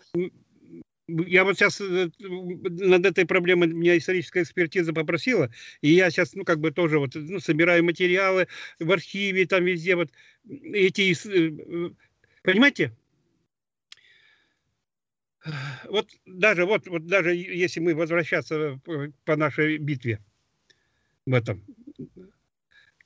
я 1.08 1.44
вот 1.44 1.58
сейчас 1.58 1.80
э, 1.80 2.10
над 2.20 3.06
этой 3.06 3.26
проблемой 3.26 3.68
меня 3.68 3.98
историческая 3.98 4.42
экспертиза 4.42 4.92
попросила, 4.92 5.50
и 5.80 5.90
я 5.90 6.10
сейчас, 6.10 6.34
ну, 6.34 6.44
как 6.44 6.60
бы 6.60 6.70
тоже 6.70 6.98
вот, 6.98 7.14
ну, 7.14 7.40
собираю 7.40 7.84
материалы 7.84 8.48
в 8.78 8.90
архиве, 8.92 9.46
там 9.46 9.64
везде 9.64 9.96
вот 9.96 10.10
эти, 10.44 11.12
э, 11.28 11.90
понимаете? 12.42 12.96
Вот 15.88 16.08
даже, 16.24 16.66
вот, 16.66 16.86
вот 16.86 17.06
даже 17.06 17.34
если 17.34 17.80
мы 17.80 17.96
возвращаться 17.96 18.80
по 19.24 19.36
нашей 19.36 19.78
битве 19.78 20.20
в 21.26 21.34
этом, 21.34 21.64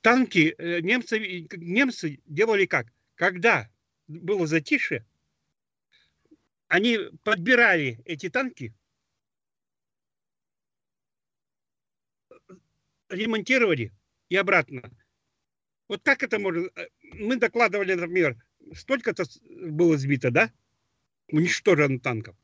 танки 0.01 0.53
э, 0.57 0.81
немцы, 0.81 1.47
немцы 1.57 2.19
делали 2.27 2.67
как? 2.67 2.87
Когда 3.15 3.67
было 4.07 4.45
затишье, 4.45 5.03
они 6.67 6.99
подбирали 7.23 7.99
эти 8.05 8.29
танки, 8.29 8.73
ремонтировали 13.09 13.93
и 14.29 14.35
обратно. 14.35 14.91
Вот 15.87 16.01
как 16.03 16.23
это 16.23 16.39
можно? 16.39 16.69
Мы 17.13 17.37
докладывали, 17.37 17.93
например, 17.93 18.35
столько-то 18.73 19.23
было 19.49 19.97
сбито, 19.97 20.31
да? 20.31 20.51
Уничтожено 21.29 21.99
танков. 21.99 22.35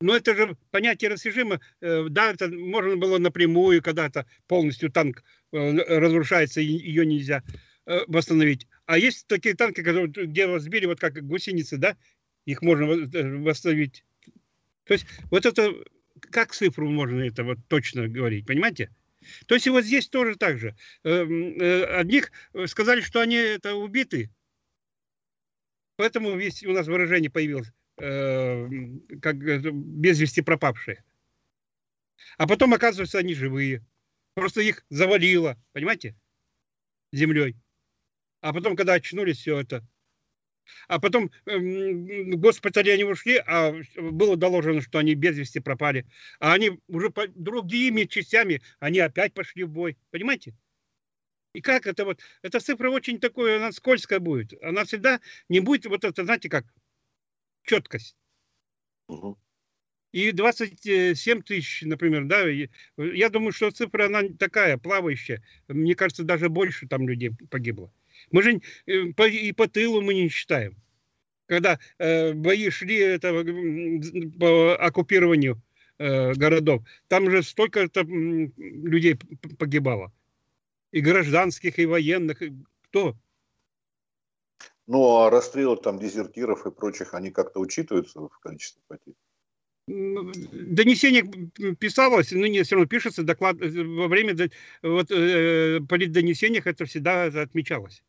Но 0.00 0.16
это 0.16 0.34
же 0.34 0.56
понятие 0.72 1.10
растяжимо. 1.10 1.60
Э, 1.80 2.06
да, 2.10 2.32
это 2.32 2.48
можно 2.48 2.96
было 2.96 3.18
напрямую, 3.18 3.82
когда-то 3.82 4.26
полностью 4.48 4.90
танк 4.90 5.22
э, 5.52 5.98
разрушается, 5.98 6.60
и 6.60 6.64
ее 6.64 7.06
нельзя 7.06 7.44
э, 7.86 8.00
восстановить. 8.08 8.66
А 8.86 8.98
есть 8.98 9.28
такие 9.28 9.54
танки, 9.54 9.80
где 9.80 10.58
сбили, 10.58 10.86
вот 10.86 10.98
как 10.98 11.24
гусеницы, 11.24 11.76
да, 11.76 11.96
их 12.44 12.62
можно 12.62 12.84
э, 12.84 13.36
восстановить. 13.38 14.04
То 14.84 14.94
есть 14.94 15.06
вот 15.30 15.46
это, 15.46 15.72
как 16.20 16.52
цифру 16.52 16.90
можно 16.90 17.20
это 17.22 17.44
вот 17.44 17.58
точно 17.68 18.08
говорить, 18.08 18.46
понимаете? 18.46 18.90
То 19.46 19.54
есть 19.54 19.66
и 19.66 19.70
вот 19.70 19.84
здесь 19.84 20.08
тоже 20.08 20.36
так 20.36 20.58
же. 20.58 20.76
Эм, 21.04 21.60
э, 21.60 21.84
одних 21.84 22.32
сказали, 22.66 23.00
что 23.00 23.20
они 23.20 23.36
это 23.36 23.74
убиты, 23.74 24.30
поэтому 25.96 26.36
весь 26.36 26.64
у 26.64 26.72
нас 26.72 26.88
выражение 26.88 27.30
появилось, 27.30 27.70
э, 27.98 28.68
как 29.20 29.36
без 29.38 30.18
вести 30.18 30.42
пропавшие. 30.42 31.04
А 32.38 32.46
потом, 32.46 32.74
оказывается, 32.74 33.18
они 33.18 33.34
живые. 33.34 33.84
Просто 34.34 34.62
их 34.62 34.84
завалило, 34.88 35.62
понимаете, 35.72 36.16
землей. 37.12 37.56
А 38.40 38.52
потом, 38.52 38.76
когда 38.76 38.94
очнулись, 38.94 39.38
все 39.38 39.60
это 39.60 39.86
а 40.88 40.98
потом 40.98 41.30
э, 41.46 41.56
в 41.56 42.36
госпитале 42.36 42.94
они 42.94 43.04
ушли, 43.04 43.42
а 43.46 43.74
было 43.96 44.36
доложено, 44.36 44.80
что 44.80 44.98
они 44.98 45.14
без 45.14 45.36
вести 45.36 45.60
пропали. 45.60 46.06
А 46.40 46.54
они 46.54 46.80
уже 46.88 47.10
по 47.10 47.26
другими 47.28 48.04
частями, 48.04 48.62
они 48.78 48.98
опять 49.00 49.34
пошли 49.34 49.64
в 49.64 49.70
бой. 49.70 49.96
Понимаете? 50.10 50.54
И 51.54 51.60
как 51.60 51.86
это 51.86 52.04
вот, 52.04 52.20
эта 52.42 52.60
цифра 52.60 52.90
очень 52.90 53.20
такое, 53.20 53.56
она 53.58 53.72
скользкая 53.72 54.20
будет. 54.20 54.54
Она 54.62 54.84
всегда 54.84 55.20
не 55.48 55.60
будет 55.60 55.86
вот 55.86 56.04
это, 56.04 56.24
знаете, 56.24 56.48
как 56.48 56.64
четкость. 57.64 58.16
Угу. 59.08 59.38
И 60.12 60.30
27 60.32 61.42
тысяч, 61.42 61.82
например, 61.82 62.24
да, 62.24 62.44
я 62.98 63.30
думаю, 63.30 63.52
что 63.52 63.70
цифра, 63.70 64.06
она 64.06 64.22
такая, 64.38 64.76
плавающая. 64.76 65.42
Мне 65.68 65.94
кажется, 65.94 66.22
даже 66.22 66.48
больше 66.50 66.86
там 66.86 67.08
людей 67.08 67.32
погибло. 67.50 67.92
Мы 68.30 68.42
же 68.42 68.60
э, 68.86 69.12
по, 69.12 69.26
и 69.28 69.52
по 69.52 69.68
тылу 69.68 70.00
мы 70.00 70.14
не 70.14 70.28
считаем. 70.28 70.76
Когда 71.46 71.78
э, 71.98 72.32
бои 72.32 72.70
шли 72.70 72.96
это, 72.96 73.32
по 74.38 74.76
оккупированию 74.76 75.60
э, 75.98 76.32
городов, 76.34 76.82
там 77.08 77.30
же 77.30 77.42
столько 77.42 77.88
людей 78.56 79.18
погибало. 79.58 80.12
И 80.92 81.00
гражданских, 81.00 81.78
и 81.78 81.86
военных. 81.86 82.42
И 82.42 82.52
кто? 82.84 83.16
Ну, 84.86 85.16
а 85.16 85.30
расстрелы 85.30 85.76
там 85.76 85.98
дезертиров 85.98 86.66
и 86.66 86.70
прочих, 86.70 87.14
они 87.14 87.30
как-то 87.30 87.60
учитываются 87.60 88.20
в 88.20 88.38
количестве 88.40 88.82
потерь? 88.88 89.14
Донесение 89.88 91.24
писалось, 91.74 92.30
но 92.30 92.46
не 92.46 92.62
все 92.62 92.76
равно 92.76 92.88
пишется 92.88 93.24
доклад 93.24 93.56
во 93.58 94.08
время 94.08 94.48
вот 94.82 95.10
э, 95.10 95.80
политдонесениях 95.88 96.66
это 96.66 96.84
всегда 96.84 97.24
отмечалось. 97.24 98.02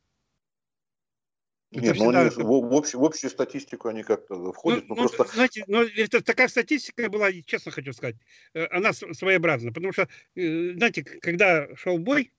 Нет, 1.76 1.96
ну, 1.98 2.10
они, 2.10 2.30
в, 2.30 2.38
в, 2.38 2.74
общ, 2.74 2.94
в 2.94 3.04
общую 3.04 3.32
статистику 3.32 3.88
они 3.88 4.04
как-то 4.04 4.52
входят. 4.54 4.88
Ну, 4.88 4.96
ну, 4.96 4.96
просто... 4.96 5.24
Знаете, 5.34 5.64
ну, 5.68 5.82
это 5.84 6.24
такая 6.24 6.48
статистика 6.48 7.10
была, 7.10 7.32
честно 7.46 7.72
хочу 7.72 7.94
сказать, 7.94 8.16
э, 8.54 8.66
она 8.68 8.94
своеобразна. 8.94 9.74
Потому 9.74 9.92
что, 9.92 10.08
э, 10.36 10.74
знаете, 10.76 11.04
когда 11.04 11.68
шел 11.76 11.98
бой, 11.98 12.32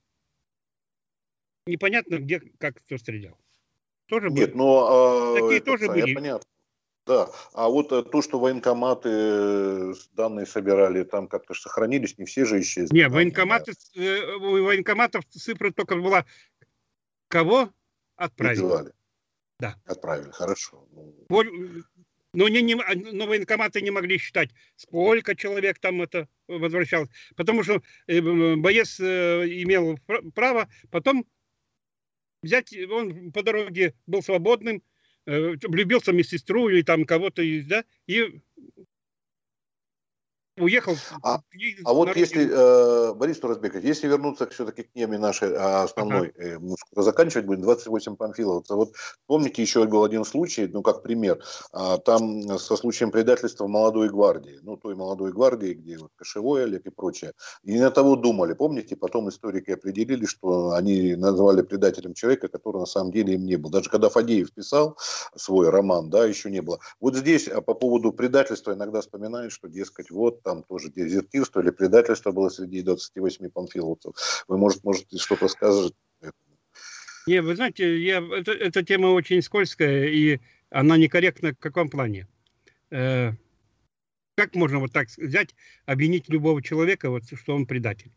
непонятно, 1.66 2.18
где, 2.18 2.40
как 2.58 2.76
кто 2.78 2.96
стрелял. 2.96 3.36
Тоже 4.06 4.30
Нет, 4.30 4.50
были. 4.50 4.58
но... 4.58 4.86
А, 4.88 5.34
Такие 5.40 5.56
это, 5.58 5.66
тоже 5.66 5.86
были. 5.88 6.14
Понятно. 6.14 6.46
Да, 7.06 7.28
а 7.52 7.68
вот 7.68 7.92
э, 7.92 8.02
то, 8.02 8.22
что 8.22 8.38
военкоматы 8.38 9.94
данные 10.14 10.46
собирали, 10.46 11.04
там 11.04 11.28
как-то 11.28 11.52
сохранились, 11.54 12.16
не 12.18 12.24
все 12.24 12.46
же 12.46 12.60
исчезли. 12.60 12.94
Нет, 12.94 13.10
военкоматы, 13.10 13.72
у 13.96 14.64
военкоматов 14.64 15.24
цифра 15.26 15.70
только 15.70 15.96
была, 15.96 16.24
кого 17.28 17.70
отправили. 18.16 18.92
Да. 19.60 19.76
Отправили, 19.86 20.30
хорошо. 20.30 20.86
Ну, 21.28 21.84
Но, 22.32 22.48
не, 22.48 22.62
не, 22.62 22.74
но 22.74 23.26
военкоматы 23.26 23.80
не 23.80 23.90
могли 23.90 24.18
считать, 24.18 24.50
сколько 24.76 25.36
человек 25.36 25.78
там 25.78 26.02
это 26.02 26.28
возвращалось. 26.48 27.08
Потому 27.36 27.62
что 27.62 27.80
э, 28.08 28.20
боец 28.56 28.98
э, 28.98 29.46
имел 29.62 29.98
право 30.34 30.68
потом 30.90 31.24
взять, 32.42 32.76
он 32.90 33.30
по 33.32 33.42
дороге 33.42 33.94
был 34.06 34.22
свободным, 34.22 34.82
э, 35.26 35.54
влюбился 35.62 36.10
в 36.10 36.14
медсестру 36.14 36.68
или 36.68 36.82
там 36.82 37.04
кого-то, 37.04 37.42
да, 37.66 37.84
и 38.06 38.40
уехал. 40.58 40.96
А, 41.22 41.40
а 41.84 41.92
вот 41.92 42.14
если, 42.16 42.48
э, 42.50 43.14
Борис 43.14 43.38
Туразбекович, 43.40 43.84
если 43.84 44.08
вернуться 44.08 44.46
все-таки 44.48 44.84
к 44.84 44.92
теме 44.92 45.18
нашей 45.18 45.54
а, 45.56 45.82
основной, 45.82 46.28
ага. 46.28 46.44
э, 46.44 46.58
мы 46.58 46.76
скоро 46.76 47.02
заканчивать 47.02 47.46
будем, 47.46 47.62
28 47.62 48.16
памфиловцев. 48.16 48.76
Вот 48.76 48.92
помните, 49.26 49.62
еще 49.62 49.84
был 49.86 50.04
один 50.04 50.24
случай, 50.24 50.66
ну, 50.66 50.82
как 50.82 51.02
пример, 51.02 51.42
а, 51.72 51.98
там 51.98 52.58
со 52.58 52.76
случаем 52.76 53.10
предательства 53.10 53.66
молодой 53.66 54.08
гвардии, 54.10 54.58
ну, 54.62 54.76
той 54.76 54.94
молодой 54.94 55.32
гвардии, 55.32 55.74
где 55.74 55.98
вот 55.98 56.12
Кошевой 56.16 56.64
Олег 56.64 56.86
и 56.86 56.90
прочее. 56.90 57.32
И 57.64 57.78
на 57.78 57.90
того 57.90 58.16
думали, 58.16 58.54
помните, 58.54 58.96
потом 58.96 59.28
историки 59.28 59.72
определили, 59.72 60.26
что 60.26 60.72
они 60.72 61.16
назвали 61.16 61.62
предателем 61.62 62.14
человека, 62.14 62.48
который 62.48 62.78
на 62.78 62.86
самом 62.86 63.12
деле 63.12 63.34
им 63.34 63.44
не 63.44 63.56
был. 63.56 63.70
Даже 63.70 63.90
когда 63.90 64.08
Фадеев 64.08 64.52
писал 64.52 64.96
свой 65.34 65.68
роман, 65.70 66.10
да, 66.10 66.24
еще 66.24 66.50
не 66.50 66.62
было. 66.62 66.78
Вот 67.00 67.16
здесь 67.16 67.48
а, 67.48 67.60
по 67.60 67.74
поводу 67.74 68.12
предательства 68.12 68.72
иногда 68.72 69.00
вспоминают, 69.00 69.52
что, 69.52 69.68
дескать, 69.68 70.10
вот 70.10 70.43
там 70.44 70.62
тоже 70.62 70.90
дезертирство 70.90 71.60
или 71.60 71.70
предательство 71.70 72.30
было 72.30 72.48
среди 72.50 72.82
28 72.82 73.50
панфиловцев. 73.50 74.44
Вы, 74.46 74.58
может, 74.58 74.84
можете 74.84 75.18
что-то 75.18 75.48
сказать? 75.48 75.92
Не, 77.26 77.40
вы 77.40 77.56
знаете, 77.56 77.98
я, 78.00 78.18
это, 78.18 78.52
эта 78.52 78.84
тема 78.84 79.06
очень 79.08 79.40
скользкая, 79.40 80.08
и 80.08 80.40
она 80.70 80.98
некорректна 80.98 81.52
в 81.52 81.58
каком 81.58 81.88
плане. 81.88 82.28
Э, 82.90 83.32
как 84.36 84.54
можно 84.54 84.78
вот 84.78 84.92
так 84.92 85.08
взять, 85.16 85.54
обвинить 85.86 86.28
любого 86.28 86.62
человека, 86.62 87.08
вот, 87.08 87.22
что 87.24 87.54
он 87.54 87.66
предатель? 87.66 88.12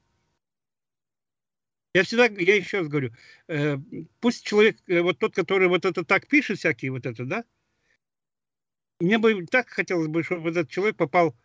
Я 1.94 2.04
всегда, 2.04 2.26
я 2.26 2.56
еще 2.56 2.80
раз 2.80 2.90
говорю, 2.90 3.14
э, 3.48 3.78
пусть 4.20 4.46
человек, 4.46 4.78
э, 4.88 5.02
вот 5.02 5.20
тот, 5.20 5.34
который 5.34 5.70
вот 5.70 5.86
это 5.86 6.04
так 6.04 6.28
пишет, 6.28 6.60
всякие 6.60 6.92
вот 6.92 7.06
это, 7.06 7.24
да, 7.24 7.46
мне 9.00 9.18
бы 9.20 9.46
так 9.46 9.70
хотелось 9.70 10.08
бы, 10.08 10.24
чтобы 10.24 10.50
этот 10.50 10.70
человек 10.70 10.98
попал 10.98 11.36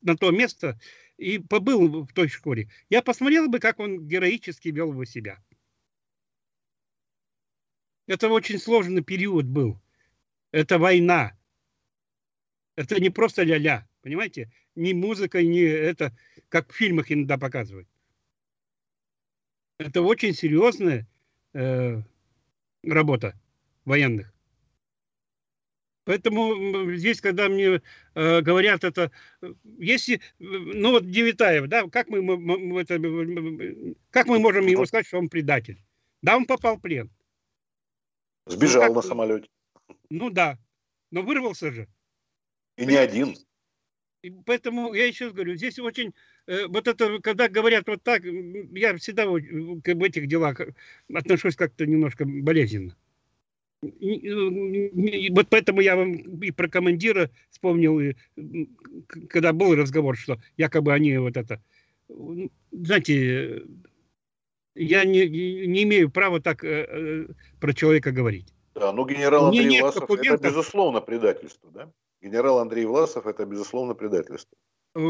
на 0.00 0.16
то 0.16 0.30
место 0.30 0.78
и 1.16 1.38
побыл 1.38 2.04
в 2.04 2.12
той 2.12 2.28
школе, 2.28 2.68
я 2.90 3.02
посмотрел 3.02 3.48
бы, 3.48 3.58
как 3.58 3.80
он 3.80 4.06
героически 4.06 4.68
вел 4.68 4.92
бы 4.92 5.06
себя. 5.06 5.42
Это 8.06 8.28
очень 8.28 8.58
сложный 8.58 9.02
период 9.02 9.46
был. 9.46 9.80
Это 10.50 10.78
война. 10.78 11.36
Это 12.76 13.00
не 13.00 13.10
просто 13.10 13.42
ля-ля, 13.42 13.88
понимаете? 14.02 14.52
Ни 14.74 14.92
музыка, 14.92 15.42
ни 15.42 15.60
это, 15.62 16.16
как 16.48 16.72
в 16.72 16.76
фильмах 16.76 17.12
иногда 17.12 17.38
показывают. 17.38 17.88
Это 19.78 20.02
очень 20.02 20.34
серьезная 20.34 21.06
э, 21.54 22.02
работа 22.82 23.38
военных. 23.84 24.31
Поэтому 26.04 26.92
здесь, 26.94 27.20
когда 27.20 27.48
мне 27.48 27.80
э, 28.14 28.40
говорят 28.40 28.82
это, 28.82 29.12
если, 29.78 30.20
ну 30.38 30.90
вот 30.90 31.08
Девитаев, 31.08 31.68
да, 31.68 31.88
как 31.88 32.08
мы, 32.08 32.22
мы, 32.22 32.80
это, 32.80 32.98
как 34.10 34.26
мы 34.26 34.40
можем 34.40 34.66
ему 34.66 34.84
сказать, 34.84 35.06
что 35.06 35.18
он 35.18 35.28
предатель? 35.28 35.80
Да, 36.20 36.36
он 36.36 36.46
попал 36.46 36.76
в 36.76 36.80
плен. 36.80 37.10
Сбежал 38.46 38.82
ну, 38.82 38.88
как, 38.88 38.96
на 38.96 39.02
самолете. 39.02 39.48
Ну 40.10 40.30
да, 40.30 40.58
но 41.12 41.22
вырвался 41.22 41.70
же. 41.70 41.88
И 42.76 42.84
не 42.84 42.96
один. 42.96 43.36
Поэтому 44.44 44.94
я 44.94 45.06
еще 45.06 45.30
говорю, 45.30 45.54
здесь 45.54 45.78
очень, 45.78 46.14
э, 46.46 46.66
вот 46.66 46.88
это, 46.88 47.20
когда 47.20 47.48
говорят 47.48 47.86
вот 47.86 48.02
так, 48.02 48.22
я 48.24 48.96
всегда 48.96 49.26
в 49.26 49.36
этих 49.36 50.26
делах 50.26 50.60
отношусь 51.12 51.56
как-то 51.56 51.86
немножко 51.86 52.24
болезненно. 52.24 52.96
Вот 53.82 55.48
поэтому 55.50 55.80
я 55.80 55.96
вам 55.96 56.14
и 56.14 56.50
про 56.52 56.68
командира 56.68 57.30
вспомнил, 57.50 58.14
когда 59.28 59.52
был 59.52 59.74
разговор, 59.74 60.16
что 60.16 60.38
якобы 60.56 60.92
они 60.92 61.18
вот 61.18 61.36
это... 61.36 61.60
Знаете, 62.70 63.64
я 64.74 65.04
не, 65.04 65.28
не 65.66 65.82
имею 65.82 66.10
права 66.10 66.40
так 66.40 66.64
э, 66.64 66.86
э, 66.88 67.26
про 67.60 67.74
человека 67.74 68.12
говорить. 68.12 68.54
Да, 68.74 68.92
ну 68.92 69.06
генерал 69.06 69.46
Андрей 69.46 69.66
Мне 69.66 69.82
Власов 69.82 70.10
это 70.10 70.36
безусловно 70.38 71.00
предательство, 71.00 71.70
да? 71.70 71.90
Генерал 72.22 72.58
Андрей 72.58 72.86
Власов 72.86 73.26
это 73.26 73.44
безусловно 73.44 73.94
предательство. 73.94 74.56
Э, 74.94 75.00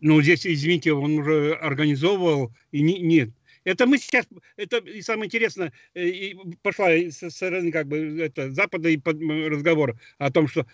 ну, 0.00 0.22
здесь, 0.22 0.46
извините, 0.46 0.92
он 0.92 1.18
уже 1.18 1.54
организовывал, 1.54 2.52
и 2.70 2.82
не, 2.82 3.00
нет, 3.00 3.30
это 3.68 3.86
мы 3.86 3.98
сейчас, 3.98 4.26
это 4.56 4.78
и 4.78 5.02
самое 5.02 5.26
интересное, 5.26 5.72
э, 5.92 6.08
и 6.08 6.34
пошла 6.62 6.88
со 7.10 7.28
стороны 7.28 7.70
как 7.70 7.86
бы 7.86 8.18
это, 8.18 8.50
Запада 8.50 8.88
и 8.88 8.98
разговор 8.98 10.00
о 10.16 10.30
том, 10.30 10.48
что 10.48 10.66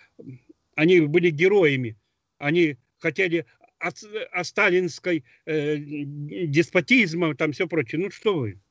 они 0.75 1.01
были 1.01 1.29
героями, 1.29 1.97
они 2.37 2.77
хотели 2.99 3.45
от, 3.79 4.01
о 4.31 4.43
сталинской 4.45 5.25
э, 5.45 5.77
деспотизма, 5.77 7.35
там 7.35 7.51
все 7.51 7.67
прочее. 7.67 8.01
Ну 8.01 8.11
что 8.11 8.37
вы? 8.37 8.61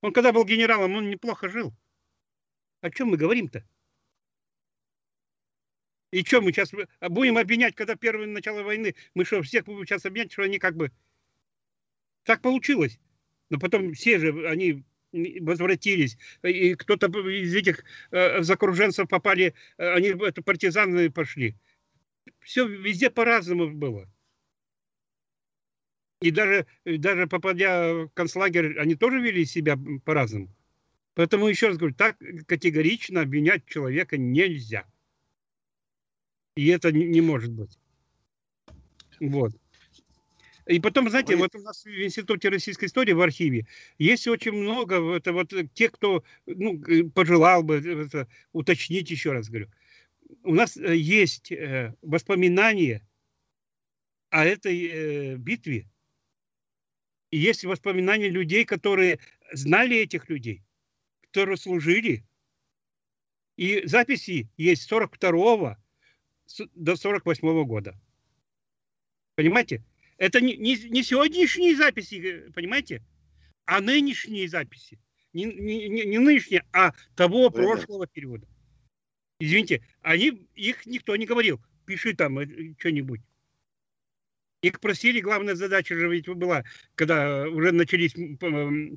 Он 0.00 0.12
когда 0.12 0.32
был 0.32 0.44
генералом, 0.44 0.94
он 0.94 1.08
неплохо 1.08 1.48
жил. 1.48 1.72
О 2.80 2.90
чем 2.90 3.08
мы 3.08 3.16
говорим-то? 3.16 3.64
И 6.10 6.24
что 6.24 6.40
мы 6.40 6.52
сейчас 6.52 6.72
будем 7.00 7.36
обвинять, 7.38 7.76
когда 7.76 7.94
первое 7.94 8.26
начало 8.26 8.62
войны? 8.62 8.96
Мы 9.14 9.24
что, 9.24 9.42
всех 9.42 9.64
будем 9.64 9.86
сейчас 9.86 10.06
обвинять, 10.06 10.32
что 10.32 10.42
они 10.42 10.58
как 10.58 10.74
бы... 10.74 10.90
Так 12.24 12.42
получилось. 12.42 12.98
Но 13.50 13.58
потом 13.58 13.92
все 13.94 14.18
же, 14.18 14.48
они 14.48 14.84
возвратились, 15.12 16.18
и 16.42 16.74
кто-то 16.74 17.06
из 17.06 17.54
этих 17.54 17.84
э, 18.10 18.42
закруженцев 18.42 19.08
попали, 19.08 19.54
э, 19.78 19.92
они 19.92 20.08
это 20.08 20.42
партизаны 20.42 21.10
пошли. 21.10 21.56
Все 22.40 22.66
везде 22.66 23.08
по-разному 23.10 23.70
было. 23.70 24.06
И 26.20 26.30
даже, 26.30 26.66
даже 26.84 27.26
попадя 27.26 27.94
в 27.94 28.08
концлагерь, 28.10 28.78
они 28.78 28.96
тоже 28.96 29.20
вели 29.20 29.44
себя 29.44 29.78
по-разному. 30.04 30.54
Поэтому 31.14 31.48
еще 31.48 31.68
раз 31.68 31.78
говорю, 31.78 31.94
так 31.94 32.16
категорично 32.46 33.22
обвинять 33.22 33.66
человека 33.66 34.18
нельзя. 34.18 34.84
И 36.56 36.66
это 36.68 36.92
не 36.92 37.20
может 37.20 37.52
быть. 37.52 37.78
Вот. 39.20 39.52
И 40.68 40.80
потом, 40.80 41.08
знаете, 41.08 41.34
вот 41.34 41.54
у 41.54 41.60
нас 41.60 41.82
в 41.86 41.88
Институте 41.88 42.50
российской 42.50 42.84
истории 42.84 43.12
в 43.12 43.22
архиве 43.22 43.66
есть 43.96 44.28
очень 44.28 44.52
много, 44.52 45.16
это 45.16 45.32
вот 45.32 45.50
те, 45.72 45.88
кто 45.88 46.22
ну, 46.44 46.78
пожелал 47.14 47.62
бы 47.62 47.76
это, 47.76 48.28
уточнить 48.52 49.10
еще 49.10 49.32
раз, 49.32 49.48
говорю. 49.48 49.70
У 50.42 50.54
нас 50.54 50.76
э, 50.76 50.94
есть 50.94 51.50
э, 51.50 51.94
воспоминания 52.02 53.02
о 54.28 54.44
этой 54.44 54.86
э, 54.86 55.36
битве. 55.36 55.88
И 57.30 57.38
есть 57.38 57.64
воспоминания 57.64 58.28
людей, 58.28 58.66
которые 58.66 59.20
знали 59.52 59.96
этих 59.96 60.28
людей, 60.28 60.62
которые 61.22 61.56
служили. 61.56 62.26
И 63.56 63.86
записи 63.86 64.50
есть 64.58 64.82
42 64.82 65.78
до 66.74 66.96
48 66.96 67.48
-го 67.48 67.64
года. 67.64 67.98
Понимаете? 69.34 69.82
Это 70.18 70.40
не, 70.40 70.56
не, 70.56 70.76
не 70.76 71.02
сегодняшние 71.02 71.76
записи, 71.76 72.50
понимаете, 72.52 73.02
а 73.64 73.80
нынешние 73.80 74.48
записи. 74.48 75.00
Не, 75.32 75.44
не, 75.44 75.88
не 75.88 76.18
нынешние, 76.18 76.64
а 76.72 76.92
того 77.14 77.50
Понятно. 77.50 77.74
прошлого 77.74 78.06
периода. 78.06 78.46
Извините, 79.38 79.82
они, 80.02 80.48
их 80.56 80.84
никто 80.86 81.14
не 81.14 81.26
говорил. 81.26 81.60
Пиши 81.86 82.14
там 82.14 82.40
э, 82.40 82.74
что-нибудь. 82.78 83.20
Их 84.62 84.80
просили, 84.80 85.20
главная 85.20 85.54
задача 85.54 85.94
же 85.94 86.08
ведь 86.08 86.28
была, 86.28 86.64
когда 86.96 87.48
уже 87.48 87.70
начались 87.70 88.12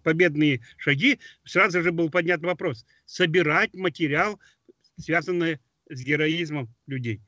победные 0.02 0.62
шаги, 0.78 1.20
сразу 1.44 1.84
же 1.84 1.92
был 1.92 2.10
поднят 2.10 2.42
вопрос, 2.42 2.84
собирать 3.06 3.76
материал, 3.76 4.40
связанный 4.98 5.60
с 5.88 6.04
героизмом 6.04 6.74
людей. 6.88 7.22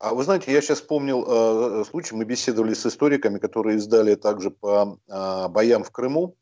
А 0.00 0.14
вы 0.14 0.24
знаете, 0.24 0.50
я 0.50 0.62
сейчас 0.62 0.80
вспомнил 0.80 1.24
э, 1.28 1.84
случай, 1.84 2.14
мы 2.14 2.24
беседовали 2.24 2.72
с 2.72 2.86
историками, 2.86 3.38
которые 3.38 3.76
издали 3.76 4.14
также 4.14 4.50
по 4.50 4.98
э, 5.06 5.48
боям 5.48 5.84
в 5.84 5.90
Крыму. 5.90 6.36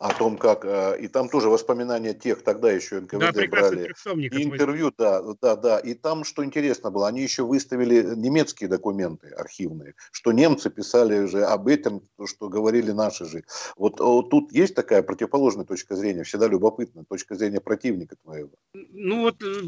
о 0.00 0.14
том, 0.14 0.38
как... 0.38 0.64
Э, 0.64 0.96
и 0.98 1.08
там 1.08 1.28
тоже 1.28 1.50
воспоминания 1.50 2.14
тех, 2.14 2.42
тогда 2.42 2.72
еще 2.72 3.00
НКВД 3.00 3.34
да, 3.34 3.46
брали. 3.48 3.92
И 4.16 4.44
интервью, 4.44 4.92
да, 4.96 5.22
да, 5.42 5.56
да. 5.56 5.78
И 5.78 5.92
там, 5.92 6.24
что 6.24 6.42
интересно 6.42 6.90
было, 6.90 7.08
они 7.08 7.20
еще 7.20 7.42
выставили 7.42 8.14
немецкие 8.16 8.68
документы 8.68 9.28
архивные, 9.28 9.94
что 10.10 10.32
немцы 10.32 10.70
писали 10.70 11.18
уже 11.18 11.44
об 11.44 11.68
этом, 11.68 12.02
то, 12.16 12.26
что 12.26 12.48
говорили 12.48 12.92
наши 12.92 13.26
же. 13.26 13.44
Вот, 13.76 14.00
вот 14.00 14.30
тут 14.30 14.52
есть 14.52 14.74
такая 14.74 15.02
противоположная 15.02 15.66
точка 15.66 15.96
зрения, 15.96 16.22
всегда 16.22 16.48
любопытная 16.48 17.04
точка 17.04 17.34
зрения 17.34 17.60
противника 17.60 18.16
твоего. 18.22 18.52
Ну 18.72 19.20
вот 19.20 19.42
э, 19.42 19.62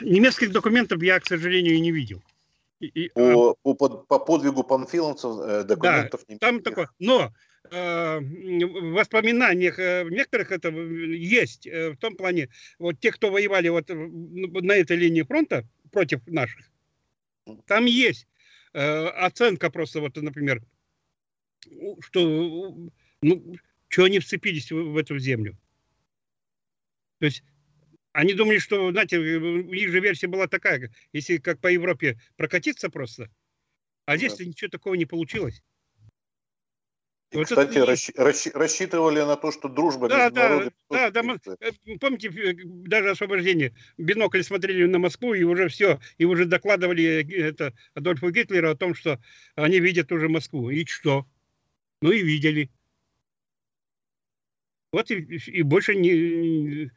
немецких 0.00 0.50
документов 0.50 1.00
я, 1.02 1.20
к 1.20 1.26
сожалению, 1.26 1.80
не 1.80 1.92
видел. 1.92 2.20
И, 2.80 3.08
по, 3.08 3.56
а... 3.64 3.74
по, 3.74 3.88
по 3.88 4.18
подвигу 4.18 4.62
панфиловцев 4.62 5.38
э, 5.40 5.64
документов 5.64 6.20
да, 6.26 6.34
не 6.34 6.38
там 6.38 6.60
такое. 6.60 6.90
Но 6.98 7.32
э, 7.70 8.18
в 8.20 8.92
воспоминаниях 8.92 9.78
э, 9.78 10.04
некоторых 10.10 10.52
это 10.52 10.68
есть 10.68 11.66
э, 11.66 11.90
в 11.90 11.96
том 11.96 12.16
плане, 12.16 12.50
вот 12.78 13.00
те, 13.00 13.12
кто 13.12 13.30
воевали 13.30 13.68
вот 13.70 13.88
на 13.88 14.72
этой 14.72 14.96
линии 14.96 15.22
фронта 15.22 15.66
против 15.90 16.26
наших, 16.26 16.70
там 17.66 17.86
есть 17.86 18.26
э, 18.74 19.06
оценка 19.06 19.70
просто 19.70 20.00
вот, 20.00 20.16
например, 20.16 20.62
что 22.00 22.76
ну, 23.22 23.56
что 23.88 24.04
они 24.04 24.18
вцепились 24.18 24.70
в, 24.70 24.92
в 24.92 24.96
эту 24.98 25.18
землю. 25.18 25.56
То 27.20 27.26
есть 27.26 27.42
они 28.16 28.32
думали, 28.32 28.58
что, 28.58 28.90
знаете, 28.92 29.18
у 29.18 29.62
них 29.62 29.90
же 29.90 30.00
версия 30.00 30.26
была 30.26 30.46
такая, 30.46 30.90
если 31.12 31.36
как 31.36 31.60
по 31.60 31.66
Европе 31.66 32.18
прокатиться 32.36 32.88
просто, 32.88 33.30
а 34.06 34.16
здесь 34.16 34.36
да. 34.36 34.44
ничего 34.46 34.70
такого 34.70 34.94
не 34.94 35.04
получилось. 35.04 35.62
И, 37.30 37.36
вот 37.36 37.44
кстати, 37.44 37.76
это... 37.76 37.84
расщ... 37.84 38.10
Расщ... 38.16 38.46
рассчитывали 38.54 39.20
на 39.20 39.36
то, 39.36 39.52
что 39.52 39.68
дружба 39.68 40.08
да, 40.08 40.30
да, 40.30 40.70
да, 40.88 41.10
да, 41.10 41.22
мы, 41.22 41.38
э, 41.60 41.72
помните, 42.00 42.28
э, 42.28 42.54
даже 42.64 43.10
освобождение, 43.10 43.74
бинокль 43.98 44.42
смотрели 44.42 44.86
на 44.86 44.98
Москву 44.98 45.34
и 45.34 45.42
уже 45.42 45.68
все, 45.68 46.00
и 46.16 46.24
уже 46.24 46.46
докладывали 46.46 47.22
э, 47.22 47.48
это 47.48 47.74
Адольфу 47.92 48.30
Гитлеру 48.30 48.70
о 48.70 48.76
том, 48.76 48.94
что 48.94 49.20
они 49.56 49.78
видят 49.78 50.10
уже 50.10 50.30
Москву. 50.30 50.70
И 50.70 50.86
что? 50.86 51.26
Ну 52.00 52.12
и 52.12 52.22
видели. 52.22 52.70
Вот 54.92 55.10
и, 55.10 55.16
и 55.16 55.62
больше 55.62 55.94
не, 55.96 56.90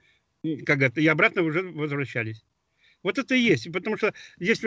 как 0.66 0.82
это, 0.82 1.02
и 1.02 1.08
обратно 1.08 1.44
уже 1.44 1.62
возвращались. 1.62 2.44
Вот 3.02 3.18
это 3.18 3.34
и 3.34 3.40
есть, 3.40 3.72
потому 3.72 3.98
что 3.98 4.14
здесь 4.40 4.60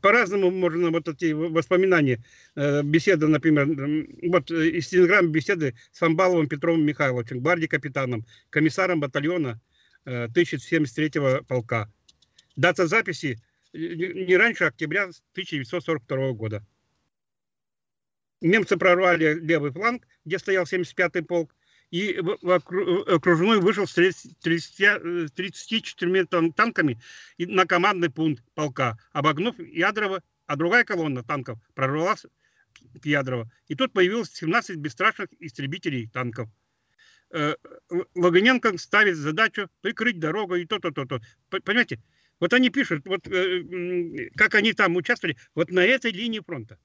по-разному 0.00 0.50
можно 0.50 0.90
вот 0.90 1.06
эти 1.06 1.32
воспоминания, 1.32 2.24
э, 2.54 2.82
беседа, 2.82 3.28
например, 3.28 3.66
вот 4.30 4.50
э, 4.50 4.70
из 4.70 4.86
стенограммы 4.86 5.28
беседы 5.28 5.74
с 5.92 6.00
Амбаловым 6.02 6.48
Петровым 6.48 6.86
Михайловичем, 6.86 7.40
гвардии 7.40 7.66
капитаном, 7.66 8.24
комиссаром 8.48 9.00
батальона 9.00 9.60
1073-го 10.06 11.28
э, 11.28 11.42
полка. 11.42 11.92
Дата 12.56 12.86
записи 12.86 13.38
не 13.74 14.36
раньше 14.36 14.64
октября 14.64 15.04
1942 15.04 16.32
года. 16.32 16.64
Немцы 18.40 18.76
прорвали 18.76 19.34
левый 19.34 19.72
фланг, 19.72 20.06
где 20.24 20.38
стоял 20.38 20.64
75-й 20.64 21.22
полк, 21.22 21.54
и 21.92 22.18
в 22.20 22.50
окружной 22.50 23.60
вышел 23.60 23.86
с 23.86 23.92
30, 23.92 24.40
34 25.34 26.20
э, 26.20 26.52
танками 26.56 26.98
на 27.38 27.66
командный 27.66 28.08
пункт 28.08 28.42
полка, 28.54 28.98
обогнув 29.12 29.58
Ядрово, 29.58 30.22
а 30.46 30.56
другая 30.56 30.84
колонна 30.84 31.22
танков 31.22 31.58
прорвалась 31.74 32.24
к 33.00 33.04
Ядрово. 33.04 33.50
И 33.68 33.74
тут 33.74 33.92
появилось 33.92 34.30
17 34.32 34.78
бесстрашных 34.78 35.28
истребителей 35.38 36.08
танков. 36.08 36.48
Э, 37.30 37.56
Логоненко 38.14 38.78
ставит 38.78 39.16
задачу 39.16 39.68
прикрыть 39.82 40.18
дорогу 40.18 40.56
и 40.56 40.64
то-то, 40.64 40.92
то-то. 40.92 41.20
Понимаете? 41.50 42.02
Вот 42.40 42.54
они 42.54 42.70
пишут, 42.70 43.06
вот 43.06 43.28
э, 43.28 44.30
как 44.34 44.54
они 44.54 44.72
там 44.72 44.96
участвовали, 44.96 45.36
вот 45.54 45.70
на 45.70 45.84
этой 45.84 46.10
линии 46.10 46.40
фронта. 46.40 46.78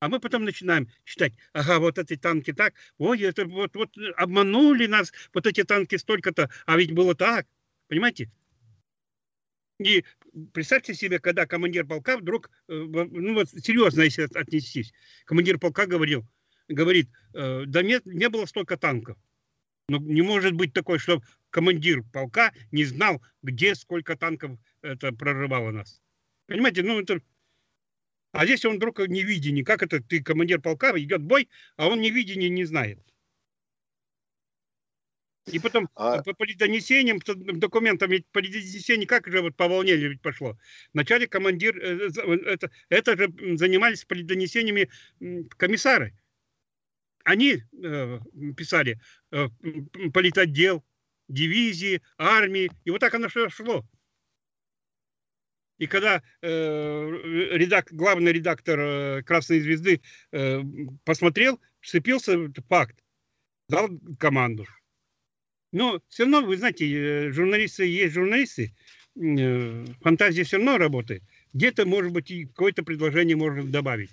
А 0.00 0.08
мы 0.08 0.20
потом 0.20 0.44
начинаем 0.44 0.88
читать, 1.04 1.32
ага, 1.52 1.80
вот 1.80 1.98
эти 1.98 2.16
танки 2.16 2.52
так, 2.52 2.74
ой, 2.98 3.20
это 3.22 3.46
вот, 3.46 3.74
вот 3.74 3.90
обманули 4.16 4.86
нас, 4.86 5.12
вот 5.34 5.46
эти 5.46 5.64
танки 5.64 5.96
столько-то, 5.96 6.50
а 6.66 6.76
ведь 6.76 6.92
было 6.92 7.14
так, 7.14 7.46
понимаете? 7.88 8.30
И 9.80 10.04
представьте 10.52 10.94
себе, 10.94 11.18
когда 11.18 11.46
командир 11.46 11.86
полка 11.86 12.16
вдруг, 12.16 12.50
э, 12.68 12.72
ну 12.74 13.34
вот 13.34 13.48
серьезно, 13.50 14.02
если 14.02 14.28
отнестись, 14.34 14.92
командир 15.24 15.58
полка 15.58 15.86
говорил, 15.86 16.26
говорит, 16.68 17.08
«Э, 17.34 17.64
да 17.66 17.82
нет, 17.82 18.04
не 18.06 18.28
было 18.28 18.46
столько 18.46 18.76
танков. 18.76 19.16
Но 19.88 19.98
не 19.98 20.22
может 20.22 20.52
быть 20.52 20.72
такой, 20.72 20.98
что 20.98 21.22
командир 21.50 22.02
полка 22.12 22.52
не 22.72 22.84
знал, 22.84 23.22
где 23.42 23.74
сколько 23.74 24.16
танков 24.16 24.58
это 24.82 25.12
прорывало 25.12 25.70
нас. 25.70 26.02
Понимаете, 26.46 26.82
ну 26.82 27.00
это 27.00 27.20
а 28.32 28.44
здесь 28.44 28.64
он 28.64 28.76
вдруг 28.76 28.98
не 29.08 29.22
видит, 29.22 29.66
как 29.66 29.82
это 29.82 30.02
ты 30.02 30.22
командир 30.22 30.60
полка, 30.60 30.98
идет 30.98 31.22
бой, 31.22 31.48
а 31.76 31.88
он 31.88 32.00
не 32.00 32.10
видит, 32.10 32.36
не 32.36 32.64
знает. 32.64 32.98
И 35.52 35.58
потом 35.58 35.88
а... 35.94 36.22
по, 36.22 36.34
по 36.34 36.46
донесениям, 36.46 37.20
документам, 37.24 38.10
ведь 38.10 38.26
по 38.28 38.42
донесениям 38.42 39.06
как 39.06 39.26
же 39.28 39.40
вот 39.40 39.56
по 39.56 39.68
волне 39.68 39.96
ведь 39.96 40.20
пошло. 40.20 40.58
Вначале 40.92 41.26
командир, 41.26 41.76
э, 41.78 42.10
это, 42.46 42.70
это 42.88 43.16
же 43.16 43.56
занимались 43.56 44.04
по 44.04 44.14
донесениями 44.14 44.90
комиссары. 45.56 46.14
Они 47.24 47.62
э, 47.82 48.20
писали 48.56 49.00
э, 49.32 49.48
политотдел, 50.12 50.84
дивизии, 51.28 52.02
армии, 52.16 52.70
и 52.84 52.90
вот 52.90 53.00
так 53.00 53.14
оно 53.14 53.28
шло. 53.28 53.84
И 55.78 55.86
когда 55.86 56.22
э, 56.42 57.10
редак, 57.52 57.88
главный 57.92 58.32
редактор 58.32 58.80
э, 58.80 59.22
«Красной 59.22 59.60
звезды» 59.60 60.00
э, 60.32 60.62
посмотрел, 61.04 61.60
вцепился 61.80 62.36
в 62.36 62.52
факт, 62.68 62.96
дал 63.68 63.88
команду. 64.18 64.66
Но 65.70 66.00
все 66.08 66.24
равно, 66.24 66.42
вы 66.42 66.56
знаете, 66.56 66.86
э, 66.90 67.30
журналисты 67.30 67.86
есть 67.86 68.14
журналисты, 68.14 68.74
э, 69.16 69.86
фантазия 70.00 70.42
все 70.42 70.56
равно 70.56 70.78
работает. 70.78 71.22
Где-то, 71.52 71.86
может 71.86 72.12
быть, 72.12 72.30
и 72.30 72.46
какое-то 72.46 72.82
предложение 72.82 73.36
можно 73.36 73.64
добавить. 73.64 74.10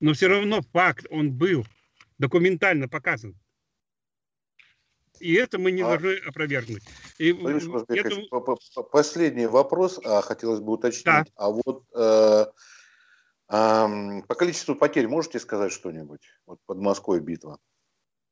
Но 0.00 0.12
все 0.12 0.28
равно 0.28 0.60
факт, 0.72 1.06
он 1.10 1.32
был 1.32 1.66
документально 2.18 2.88
показан. 2.88 3.34
И 5.20 5.34
это 5.34 5.58
мы 5.58 5.72
не 5.72 5.82
а... 5.82 5.88
должны 5.88 6.16
опровергнуть. 6.26 6.82
И, 7.18 7.30
это... 7.30 8.82
Последний 8.90 9.46
вопрос, 9.46 10.00
а, 10.04 10.20
хотелось 10.22 10.60
бы 10.60 10.72
уточнить. 10.72 11.04
Да. 11.04 11.24
А 11.36 11.50
вот 11.50 11.84
э, 11.94 12.46
э, 13.48 14.22
по 14.26 14.34
количеству 14.34 14.74
потерь 14.74 15.08
можете 15.08 15.38
сказать 15.38 15.72
что-нибудь? 15.72 16.22
Вот 16.46 16.58
под 16.66 16.78
Москвой 16.78 17.20
битва. 17.20 17.58